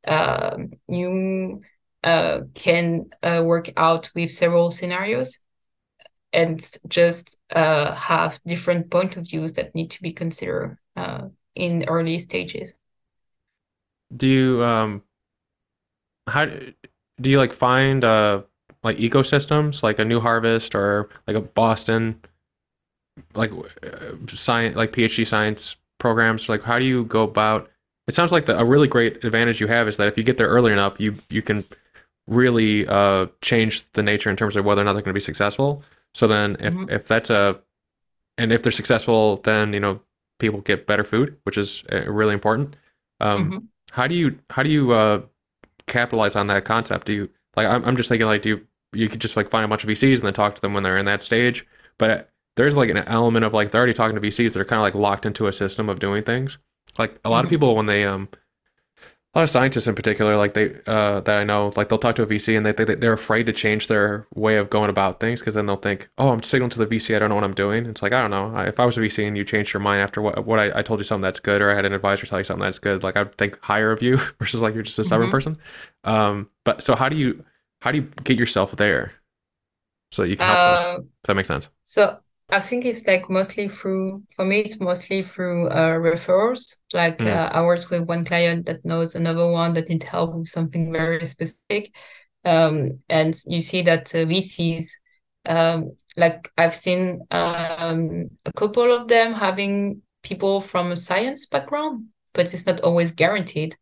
[0.06, 1.62] you
[2.04, 5.38] uh, can uh, work out with several scenarios
[6.32, 11.84] and just uh, have different point of views that need to be considered uh, in
[11.88, 12.74] early stages.
[14.14, 15.02] Do you um
[16.28, 18.42] how do you like find uh
[18.82, 22.20] like ecosystems like a New Harvest or like a Boston
[23.34, 27.70] like uh, science like PhD science programs like how do you go about
[28.12, 30.36] it sounds like the, a really great advantage you have is that if you get
[30.36, 31.64] there early enough you you can
[32.26, 35.20] really uh, change the nature in terms of whether or not they're going to be
[35.20, 35.82] successful.
[36.14, 36.90] So then, if mm-hmm.
[36.90, 37.60] if that's a
[38.38, 40.00] and if they're successful, then you know
[40.38, 42.76] people get better food, which is uh, really important.
[43.20, 43.58] Um, mm-hmm.
[43.92, 45.22] How do you how do you uh,
[45.86, 47.06] capitalize on that concept?
[47.06, 47.66] Do you like?
[47.66, 49.90] I'm, I'm just thinking like, do you you could just like find a bunch of
[49.90, 51.66] VCs and then talk to them when they're in that stage,
[51.98, 54.78] but there's like an element of like they're already talking to VCs that are kind
[54.78, 56.58] of like locked into a system of doing things.
[56.98, 57.46] Like a lot mm-hmm.
[57.46, 58.28] of people when they um
[59.34, 62.16] a lot of scientists in particular, like they uh, that I know, like they'll talk
[62.16, 65.20] to a VC and they think they're afraid to change their way of going about
[65.20, 67.44] things because then they'll think, oh, I'm signaling to the VC, I don't know what
[67.44, 67.86] I'm doing.
[67.86, 68.60] It's like I don't know.
[68.60, 70.82] If I was a VC and you changed your mind after what what I, I
[70.82, 73.02] told you something that's good, or I had an advisor tell you something that's good,
[73.02, 75.32] like I'd think higher of you versus like you're just a stubborn mm-hmm.
[75.32, 75.58] person.
[76.04, 77.42] Um, but so how do you
[77.80, 79.12] how do you get yourself there
[80.10, 81.08] so that you can help uh, them?
[81.22, 81.70] If that makes sense.
[81.84, 86.80] So I think it's like mostly through, for me, it's mostly through uh, referrals.
[86.92, 87.28] Like mm.
[87.28, 90.92] uh, I work with one client that knows another one that need help with something
[90.92, 91.94] very specific.
[92.44, 94.90] Um, and you see that uh, VCs,
[95.46, 102.06] um, like I've seen um, a couple of them having people from a science background,
[102.32, 103.76] but it's not always guaranteed.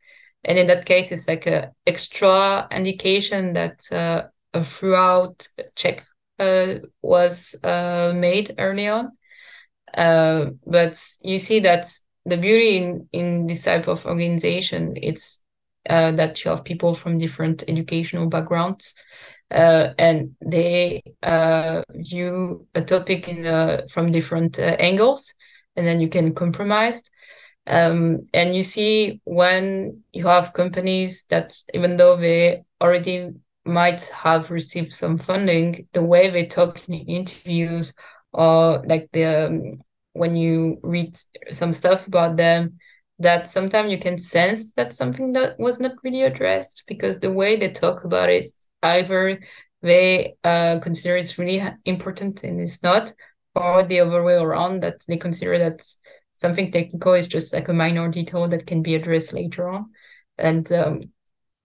[0.45, 6.05] And in that case, it's like a extra indication that uh, a throughout check
[7.03, 9.13] was uh, made early on.
[9.95, 11.87] Uh, but you see that
[12.25, 15.43] the beauty in, in this type of organization it's
[15.89, 18.95] uh, that you have people from different educational backgrounds
[19.51, 25.35] uh, and they uh, view a topic in uh, from different uh, angles
[25.77, 27.03] and then you can compromise
[27.67, 33.31] um, and you see when you have companies that even though they already
[33.71, 37.95] might have received some funding, the way they talk in interviews
[38.33, 39.81] or like the um,
[40.13, 41.17] when you read
[41.51, 42.79] some stuff about them,
[43.19, 47.57] that sometimes you can sense that something that was not really addressed because the way
[47.57, 48.51] they talk about it,
[48.83, 49.41] either
[49.83, 53.13] they uh, consider it's really important and it's not,
[53.55, 55.83] or the other way around that they consider that
[56.37, 59.91] something technical is just like a minor detail that can be addressed later on.
[60.39, 61.13] And um,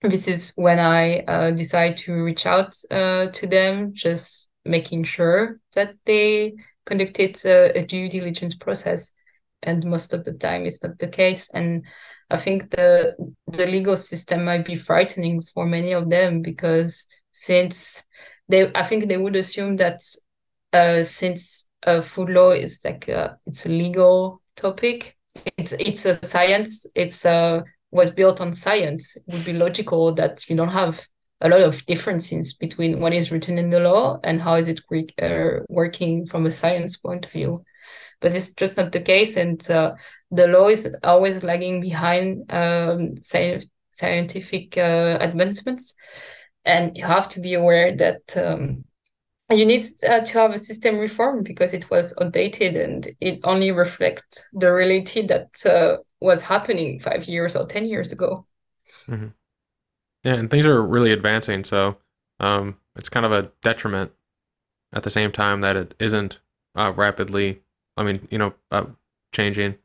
[0.09, 5.59] this is when I uh, decide to reach out uh, to them, just making sure
[5.73, 6.55] that they
[6.85, 9.11] conducted a, a, due diligence process.
[9.63, 11.49] And most of the time, it's not the case.
[11.53, 11.85] And
[12.29, 13.15] I think the
[13.47, 18.03] the legal system might be frightening for many of them because since
[18.47, 19.99] they, I think they would assume that
[20.73, 25.17] uh, since uh, food law is like a, it's a legal topic,
[25.57, 27.63] it's it's a science, it's a
[27.95, 31.07] was built on science, it would be logical that you don't have
[31.41, 34.81] a lot of differences between what is written in the law and how is it
[35.21, 37.63] uh, working from a science point of view.
[38.19, 39.93] But it's just not the case, and uh,
[40.31, 43.61] the law is always lagging behind um, sci-
[43.91, 45.95] scientific uh, advancements,
[46.63, 48.35] and you have to be aware that.
[48.35, 48.85] Um,
[49.51, 53.71] you need uh, to have a system reform because it was outdated and it only
[53.71, 58.45] reflects the reality that uh, was happening five years or 10 years ago.
[59.07, 59.27] Mm-hmm.
[60.23, 61.63] Yeah, and things are really advancing.
[61.63, 61.97] So
[62.39, 64.11] um, it's kind of a detriment
[64.93, 66.39] at the same time that it isn't
[66.75, 67.61] uh, rapidly,
[67.97, 68.85] I mean, you know, uh,
[69.31, 69.75] changing.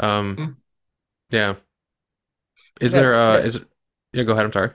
[0.00, 0.56] Um, mm.
[1.30, 1.54] Yeah.
[2.80, 3.68] Is but, there, uh, but, is it,
[4.12, 4.46] yeah, go ahead.
[4.46, 4.70] I'm sorry.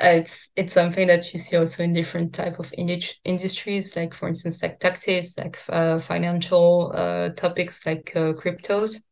[0.00, 4.28] Uh, it's it's something that you see also in different type of industries like for
[4.28, 9.02] instance like taxes like uh, financial uh, topics like uh, cryptos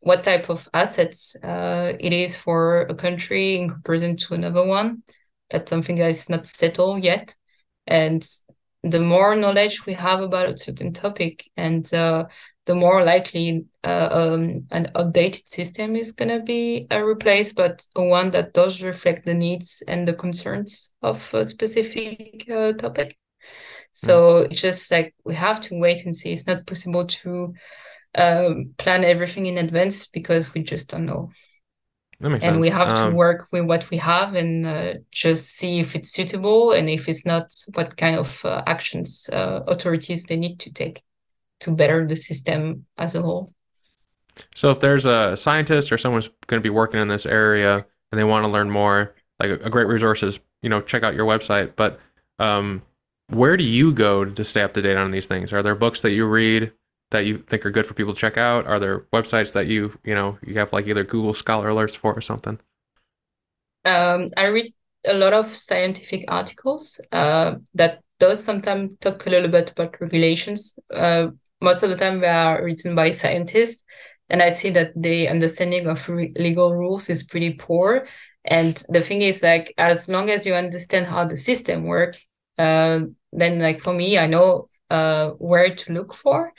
[0.00, 5.02] what type of assets uh, it is for a country in comparison to another one.
[5.50, 7.34] That's something that is not settled yet.
[7.86, 8.26] And
[8.82, 12.24] the more knowledge we have about a certain topic and uh,
[12.66, 17.86] the more likely uh, um, an updated system is going to be uh, replaced, but
[17.94, 23.16] one that does reflect the needs and the concerns of a specific uh, topic.
[23.92, 26.32] So it's just like we have to wait and see.
[26.32, 27.54] It's not possible to
[28.14, 31.30] um, plan everything in advance because we just don't know.
[32.20, 32.58] and sense.
[32.58, 36.12] we have um, to work with what we have and uh, just see if it's
[36.12, 40.72] suitable and if it's not, what kind of uh, actions uh, authorities they need to
[40.72, 41.02] take
[41.60, 43.52] to better the system as a whole.
[44.54, 48.18] So if there's a scientist or someone's going to be working in this area and
[48.18, 51.14] they want to learn more, like a, a great resource is, you know, check out
[51.14, 51.76] your website.
[51.76, 52.00] But
[52.38, 52.82] um,
[53.28, 55.52] where do you go to stay up to date on these things?
[55.52, 56.72] Are there books that you read
[57.12, 58.66] that you think are good for people to check out?
[58.66, 62.12] Are there websites that you, you know, you have like either Google Scholar alerts for
[62.12, 62.58] or something?
[63.84, 64.74] Um, I read
[65.06, 70.76] a lot of scientific articles uh, that does sometimes talk a little bit about regulations.
[70.92, 71.28] Uh,
[71.62, 73.84] most of the time they are written by scientists
[74.28, 78.06] and i see that the understanding of re- legal rules is pretty poor
[78.44, 82.16] and the thing is like as long as you understand how the system work
[82.58, 83.00] uh,
[83.32, 86.52] then like for me i know uh, where to look for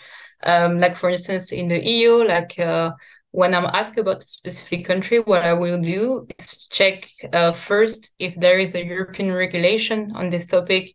[0.46, 2.92] um, like for instance in the eu like uh,
[3.32, 8.14] when i'm asked about a specific country what i will do is check uh, first
[8.20, 10.94] if there is a european regulation on this topic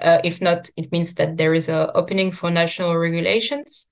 [0.00, 3.90] uh, if not, it means that there is an opening for national regulations.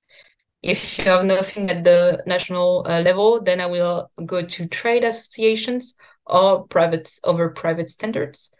[0.62, 5.05] If you have nothing at the national uh, level, then I will go to trade
[5.05, 5.94] associations
[6.26, 8.51] or private over private standards.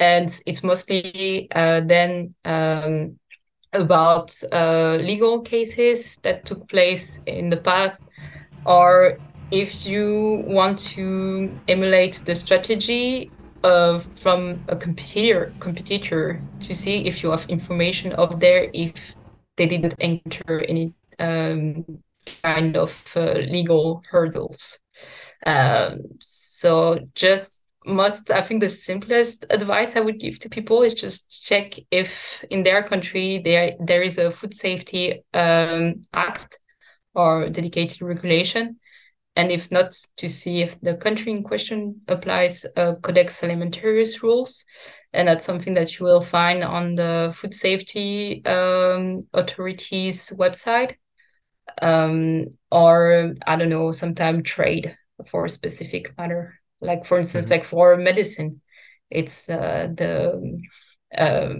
[0.00, 3.18] And it's mostly uh, then um,
[3.74, 8.08] about uh, legal cases that took place in the past,
[8.64, 9.18] or
[9.50, 13.30] if you want to emulate the strategy
[13.62, 19.16] uh, from a competitor competitor to see if you have information of there if
[19.56, 21.84] they didn't enter any um,
[22.42, 24.78] kind of uh, legal hurdles.
[25.46, 30.94] Um, so just must I think the simplest advice I would give to people is
[30.94, 36.58] just check if in their country there there is a food safety um, act
[37.14, 38.78] or dedicated regulation
[39.36, 44.64] and if not, to see if the country in question applies uh, Codex Alimentarius rules.
[45.12, 50.94] And that's something that you will find on the Food Safety um, website.
[51.82, 54.96] Um, or, I don't know, sometime trade
[55.26, 56.60] for a specific matter.
[56.84, 57.52] Like, for instance, mm-hmm.
[57.52, 58.60] like for medicine,
[59.10, 60.60] it's uh, the
[61.16, 61.54] uh,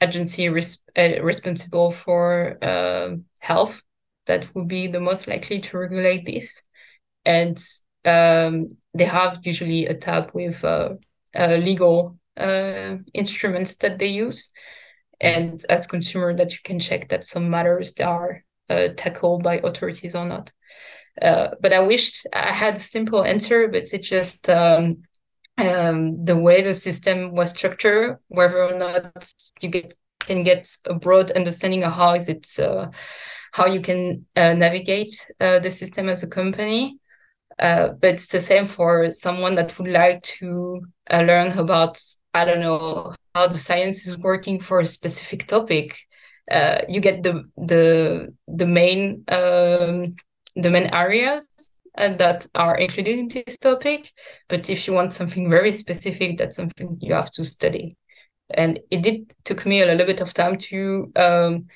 [0.00, 3.82] agency res- uh, responsible for uh, health
[4.26, 6.62] that would be the most likely to regulate this.
[7.24, 7.58] And
[8.04, 10.94] um, they have usually a tab with uh,
[11.34, 14.52] uh, legal uh, instruments that they use.
[15.20, 20.14] And as consumer that you can check that some matters are uh, tackled by authorities
[20.14, 20.52] or not
[21.22, 25.02] uh, but i wished i had a simple answer but it's just um,
[25.58, 30.94] um, the way the system was structured whether or not you get can get a
[30.94, 32.88] broad understanding of how is it uh,
[33.52, 36.98] how you can navigate the system as a company
[37.58, 41.98] uh, but it's the same for someone that would like to uh, learn about,
[42.34, 45.98] I don't know, how the science is working for a specific topic.
[46.50, 50.16] Uh, you get the the the main um,
[50.56, 51.48] the main areas
[51.96, 54.12] uh, that are included in this topic.
[54.48, 57.96] But if you want something very specific, that's something you have to study.
[58.50, 61.66] And it did took me a little bit of time to um,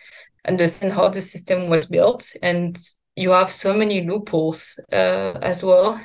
[0.47, 2.78] understand how the system was built and
[3.16, 6.01] you have so many loopholes uh, as well.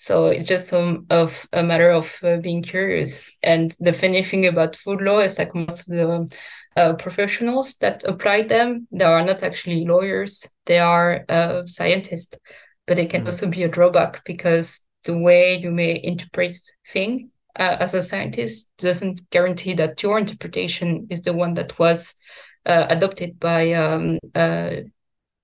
[0.00, 3.32] So it's just some of a matter of uh, being curious.
[3.42, 6.36] And the funny thing about food law is like most of the
[6.76, 12.38] uh, professionals that apply them, they are not actually lawyers; they are uh, scientists.
[12.86, 13.26] But it can mm-hmm.
[13.26, 16.56] also be a drawback because the way you may interpret
[16.86, 22.14] thing uh, as a scientist doesn't guarantee that your interpretation is the one that was
[22.64, 24.76] uh, adopted by um, uh,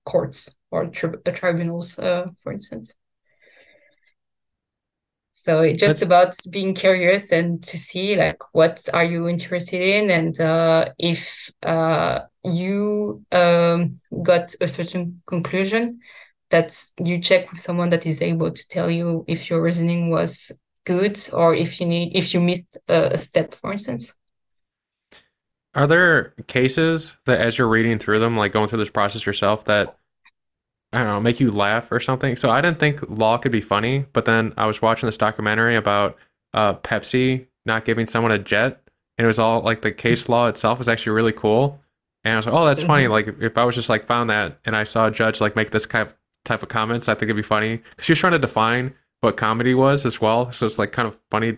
[0.05, 2.95] courts or tri- tribunals, uh, for instance.
[5.45, 6.01] So it's just That's...
[6.01, 11.51] about being curious and to see like what are you interested in, and uh, if
[11.61, 15.99] uh, you um, got a certain conclusion,
[16.49, 20.51] that you check with someone that is able to tell you if your reasoning was
[20.83, 24.15] good or if you need if you missed a, a step, for instance.
[25.75, 29.65] Are there cases that, as you're reading through them, like going through this process yourself,
[29.65, 29.95] that
[30.95, 32.35] I don't know, make you laugh or something.
[32.35, 35.75] So I didn't think law could be funny, but then I was watching this documentary
[35.75, 36.17] about
[36.53, 38.81] uh, Pepsi not giving someone a jet
[39.17, 41.79] and it was all like the case law itself was actually really cool.
[42.23, 43.05] And I was like, oh, that's funny.
[43.05, 43.09] Mhm.
[43.11, 45.71] Like if I was just like found that and I saw a judge like make
[45.71, 48.39] this type type of comments, I think it'd be funny because she was trying to
[48.39, 50.51] define what comedy was as well.
[50.51, 51.57] So it's like kind of funny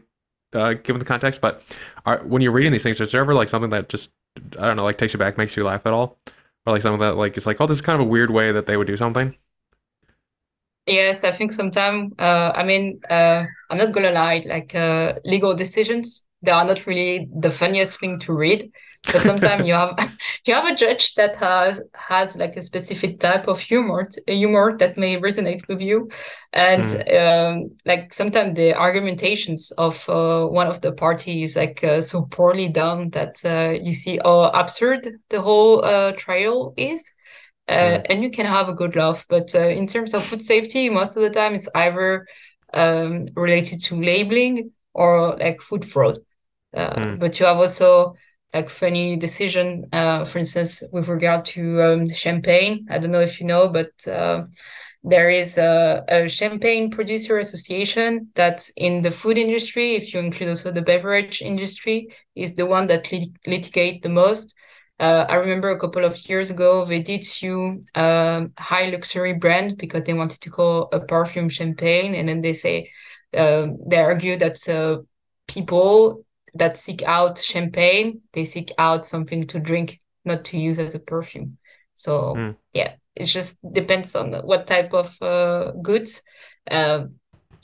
[0.53, 1.41] uh, given the context.
[1.41, 1.61] But
[2.05, 4.11] are, when you're reading these things, is there ever like something that just
[4.57, 6.17] I don't know, like takes you back, makes you laugh at all,
[6.67, 8.51] or like something that like it's like, oh, this is kind of a weird way
[8.51, 9.35] that they would do something?
[10.85, 15.53] Yes, I think sometimes, uh, I mean, uh, I'm not gonna lie, like uh, legal
[15.53, 18.71] decisions, they are not really the funniest thing to read.
[19.11, 19.97] But sometimes you have
[20.45, 24.77] you have a judge that has has like a specific type of humor, a humor
[24.77, 26.09] that may resonate with you,
[26.53, 32.23] and um, like sometimes the argumentations of uh, one of the parties like uh, so
[32.23, 37.03] poorly done that uh, you see how absurd the whole uh, trial is
[37.67, 38.05] uh, Mm.
[38.09, 39.25] and you can have a good laugh.
[39.29, 42.27] But uh, in terms of food safety, most of the time it's either
[42.73, 46.17] um, related to labeling or like food fraud.
[46.75, 47.19] Uh, Mm.
[47.19, 48.15] but you have also
[48.57, 52.87] like funny decision, uh, for instance, with regard to um, champagne.
[52.89, 54.45] I don't know if you know, but uh,
[55.03, 60.49] there is a, a champagne producer association that in the food industry, if you include
[60.49, 64.55] also the beverage industry, is the one that lit- litigate the most.
[64.99, 69.77] Uh, I remember a couple of years ago, they did sue um, high luxury brand
[69.77, 72.89] because they wanted to call a perfume champagne, and then they say
[73.37, 75.03] um, they argue that uh,
[75.47, 76.25] people
[76.59, 80.99] that seek out champagne, they seek out something to drink, not to use as a
[80.99, 81.57] perfume.
[81.95, 82.55] So Mm.
[82.73, 86.21] yeah, it just depends on what type of uh, goods.
[86.69, 87.05] Uh,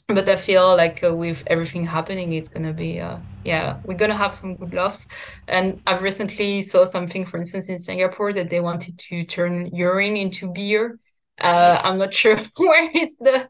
[0.07, 4.17] but I feel like uh, with everything happening, it's gonna be uh, yeah, we're gonna
[4.17, 5.07] have some good laughs.
[5.47, 10.17] And I've recently saw something, for instance, in Singapore that they wanted to turn urine
[10.17, 10.99] into beer.
[11.39, 13.49] Uh, I'm not sure where is the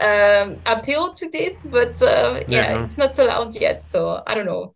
[0.00, 3.82] um, appeal to this, but uh, Yeah, yeah, it's not allowed yet.
[3.82, 4.75] So I don't know.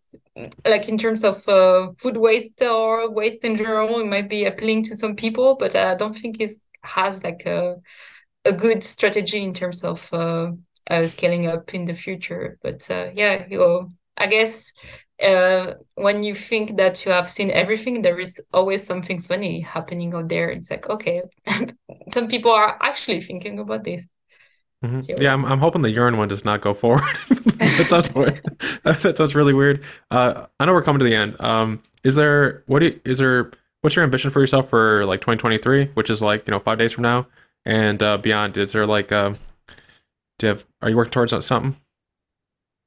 [0.64, 4.84] Like in terms of uh, food waste or waste in general, it might be appealing
[4.84, 6.52] to some people, but I don't think it
[6.82, 7.76] has like a
[8.44, 10.52] a good strategy in terms of uh,
[10.88, 12.58] uh, scaling up in the future.
[12.62, 14.72] But uh, yeah, you I guess
[15.22, 20.14] uh, when you think that you have seen everything, there is always something funny happening
[20.14, 20.50] out there.
[20.50, 21.22] It's like, okay,
[22.12, 24.06] some people are actually thinking about this.
[24.84, 25.20] Mhm.
[25.20, 27.02] Yeah, I'm, I'm hoping the urine one does not go forward.
[27.58, 28.40] that sounds weird.
[28.84, 29.84] that sounds really weird.
[30.10, 31.38] Uh, I know we're coming to the end.
[31.40, 33.50] Um, is there what do you, is there
[33.82, 36.92] what's your ambition for yourself for like 2023, which is like you know five days
[36.92, 37.26] from now
[37.66, 38.56] and uh, beyond?
[38.56, 39.36] Is there like um,
[40.38, 41.76] do you have are you working towards something?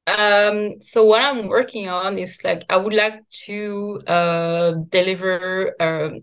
[0.06, 6.20] Um, so what I'm working on is like I would like to uh deliver um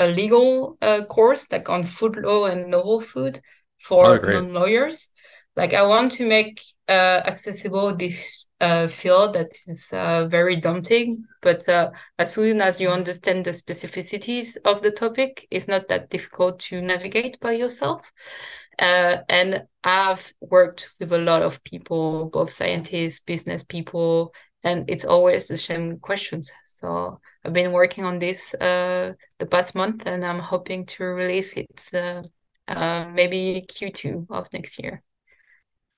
[0.00, 3.40] a legal uh course like on food law and novel food
[3.80, 5.10] for non-lawyers.
[5.56, 11.24] Like I want to make uh accessible this uh field that is uh very daunting,
[11.42, 16.10] but uh as soon as you understand the specificities of the topic, it's not that
[16.10, 18.12] difficult to navigate by yourself.
[18.78, 24.32] Uh, and I've worked with a lot of people, both scientists, business people,
[24.62, 26.52] and it's always the same questions.
[26.64, 31.54] So I've been working on this uh, the past month, and I'm hoping to release
[31.54, 31.66] it
[32.68, 35.02] uh, uh, maybe Q2 of next year.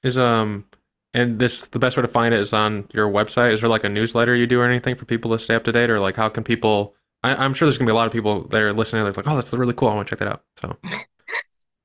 [0.03, 0.65] Is um
[1.13, 3.53] and this the best way to find it is on your website.
[3.53, 5.73] Is there like a newsletter you do or anything for people to stay up to
[5.73, 6.95] date, or like how can people?
[7.23, 9.05] I, I'm sure there's gonna be a lot of people that are listening.
[9.05, 9.89] They're like, oh, that's really cool.
[9.89, 10.45] I want to check that out.
[10.61, 10.77] So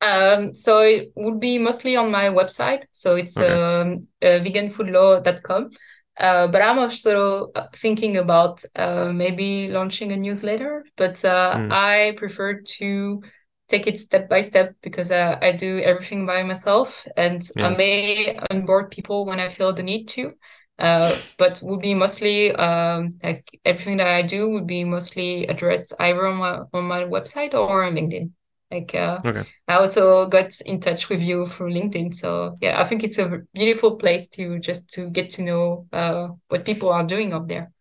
[0.02, 2.86] Um, so it would be mostly on my website.
[2.92, 3.42] So it's Okay.
[3.42, 5.72] um, uh, veganfoodlaw.com.
[6.20, 11.70] Uh, but I'm also thinking about uh, maybe launching a newsletter, but uh, Mm.
[11.70, 13.22] I prefer to
[13.68, 17.68] take it step by step because uh, I do everything by myself and Yeah.
[17.68, 20.32] I may onboard people when I feel the need to.
[20.78, 25.94] Uh, but would be mostly um, like everything that I do would be mostly addressed
[26.00, 28.32] either on my on my website or on LinkedIn.
[28.70, 29.50] Like uh, okay.
[29.70, 32.14] I also got in touch with you through LinkedIn.
[32.14, 36.30] So yeah, I think it's a beautiful place to just to get to know uh,
[36.50, 37.72] what people are doing up there.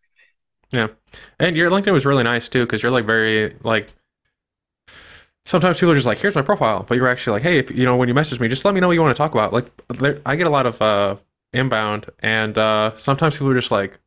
[0.71, 0.89] Yeah,
[1.39, 3.91] and your LinkedIn was really nice too, because you're like very like.
[5.47, 7.85] Sometimes people are just like, "Here's my profile," but you're actually like, "Hey, if you
[7.85, 9.53] know when you message me, just let me know what you want to talk about."
[9.53, 11.17] Like, there, I get a lot of uh,
[11.53, 13.99] inbound, and uh, sometimes people are just like,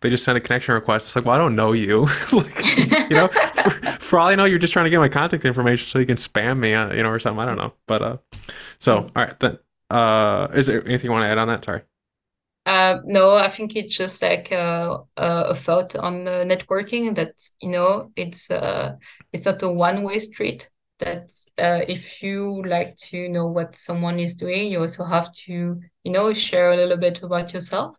[0.00, 1.06] they just send a connection request.
[1.08, 2.02] It's like, well, I don't know you,
[2.32, 2.76] like,
[3.10, 3.28] you know.
[3.58, 6.06] For, for all I know, you're just trying to get my contact information so you
[6.06, 7.40] can spam me, uh, you know, or something.
[7.40, 8.16] I don't know, but uh,
[8.78, 9.58] so all right, then,
[9.90, 11.64] uh, is there anything you want to add on that?
[11.64, 11.82] Sorry.
[12.68, 17.32] Uh, no, I think it's just like uh, a thought on networking that
[17.62, 18.96] you know it's uh,
[19.32, 20.68] it's not a one-way street.
[20.98, 25.80] That uh, if you like to know what someone is doing, you also have to
[26.04, 27.96] you know share a little bit about yourself.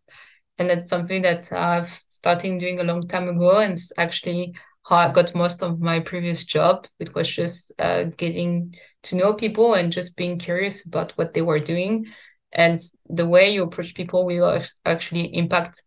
[0.58, 4.56] and that's something that I've started doing a long time ago, and it's actually
[4.86, 6.88] how I got most of my previous job.
[7.00, 11.41] It was just uh, getting to know people and just being curious about what they
[11.41, 12.08] were doing,
[12.52, 15.84] and the way you approach people will actually impact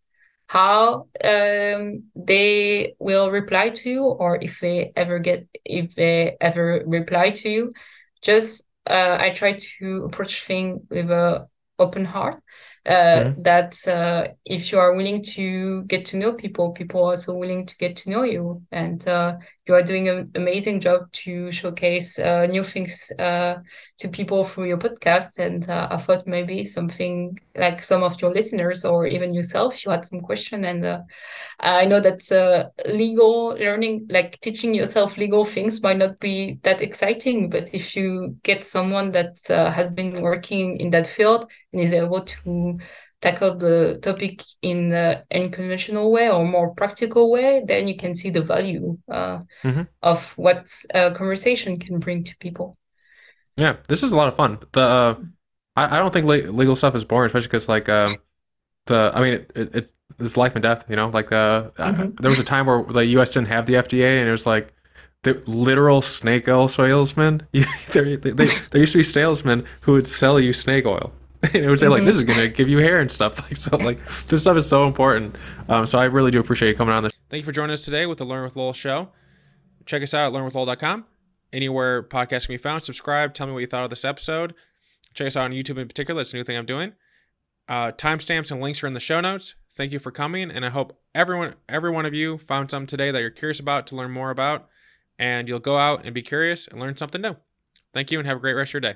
[0.46, 6.82] how um, they will reply to you or if they ever get if they ever
[6.86, 7.72] reply to you
[8.20, 11.46] just uh, i try to approach things with a
[11.78, 12.40] open heart
[12.84, 13.42] uh, mm-hmm.
[13.42, 17.64] that uh, if you are willing to get to know people, people are also willing
[17.64, 18.62] to get to know you.
[18.72, 19.36] And uh,
[19.66, 23.56] you are doing an amazing job to showcase uh, new things uh,
[23.98, 25.38] to people through your podcast.
[25.38, 29.92] And uh, I thought maybe something like some of your listeners or even yourself, you
[29.92, 30.64] had some question.
[30.64, 31.04] And
[31.60, 37.48] I know that legal learning, like teaching yourself legal things, might not be that exciting.
[37.48, 42.22] But if you get someone that has been working in that field and is able
[42.22, 42.78] to
[43.22, 48.28] tackle the topic in an unconventional way or more practical way, then you can see
[48.30, 49.82] the value uh, mm-hmm.
[50.02, 52.76] of what a conversation can bring to people.
[53.56, 54.58] Yeah, this is a lot of fun.
[54.72, 55.14] The uh,
[55.76, 58.16] I, I don't think legal stuff is boring, especially because like um,
[58.86, 60.84] the I mean it, it, it's life and death.
[60.88, 62.02] You know, like uh, mm-hmm.
[62.02, 63.32] I, there was a time where the U.S.
[63.32, 64.74] didn't have the FDA, and it was like
[65.22, 67.46] the literal snake oil salesmen.
[67.52, 71.12] there, they, they, there used to be salesmen who would sell you snake oil
[71.54, 73.40] and it would say like this is gonna give you hair and stuff.
[73.42, 73.98] Like so like
[74.28, 75.36] this stuff is so important.
[75.68, 77.84] Um, so i really do appreciate you coming on this thank you for joining us
[77.84, 79.08] today with the learn with lowell show.
[79.84, 81.04] Check us out at learnwithlowell.com
[81.52, 84.54] anywhere podcasts can be found subscribe tell me what you thought of this episode.
[85.14, 86.92] Check us out on youtube in particular it's a new thing i'm doing.
[87.68, 89.54] Uh, timestamps and links are in the show notes.
[89.74, 93.10] Thank you for coming and i hope everyone every one of you found something today
[93.10, 94.68] that you're curious about to learn more about
[95.18, 97.36] and you'll go out and be curious and learn something new.
[97.92, 98.90] Thank you and have a great rest of your day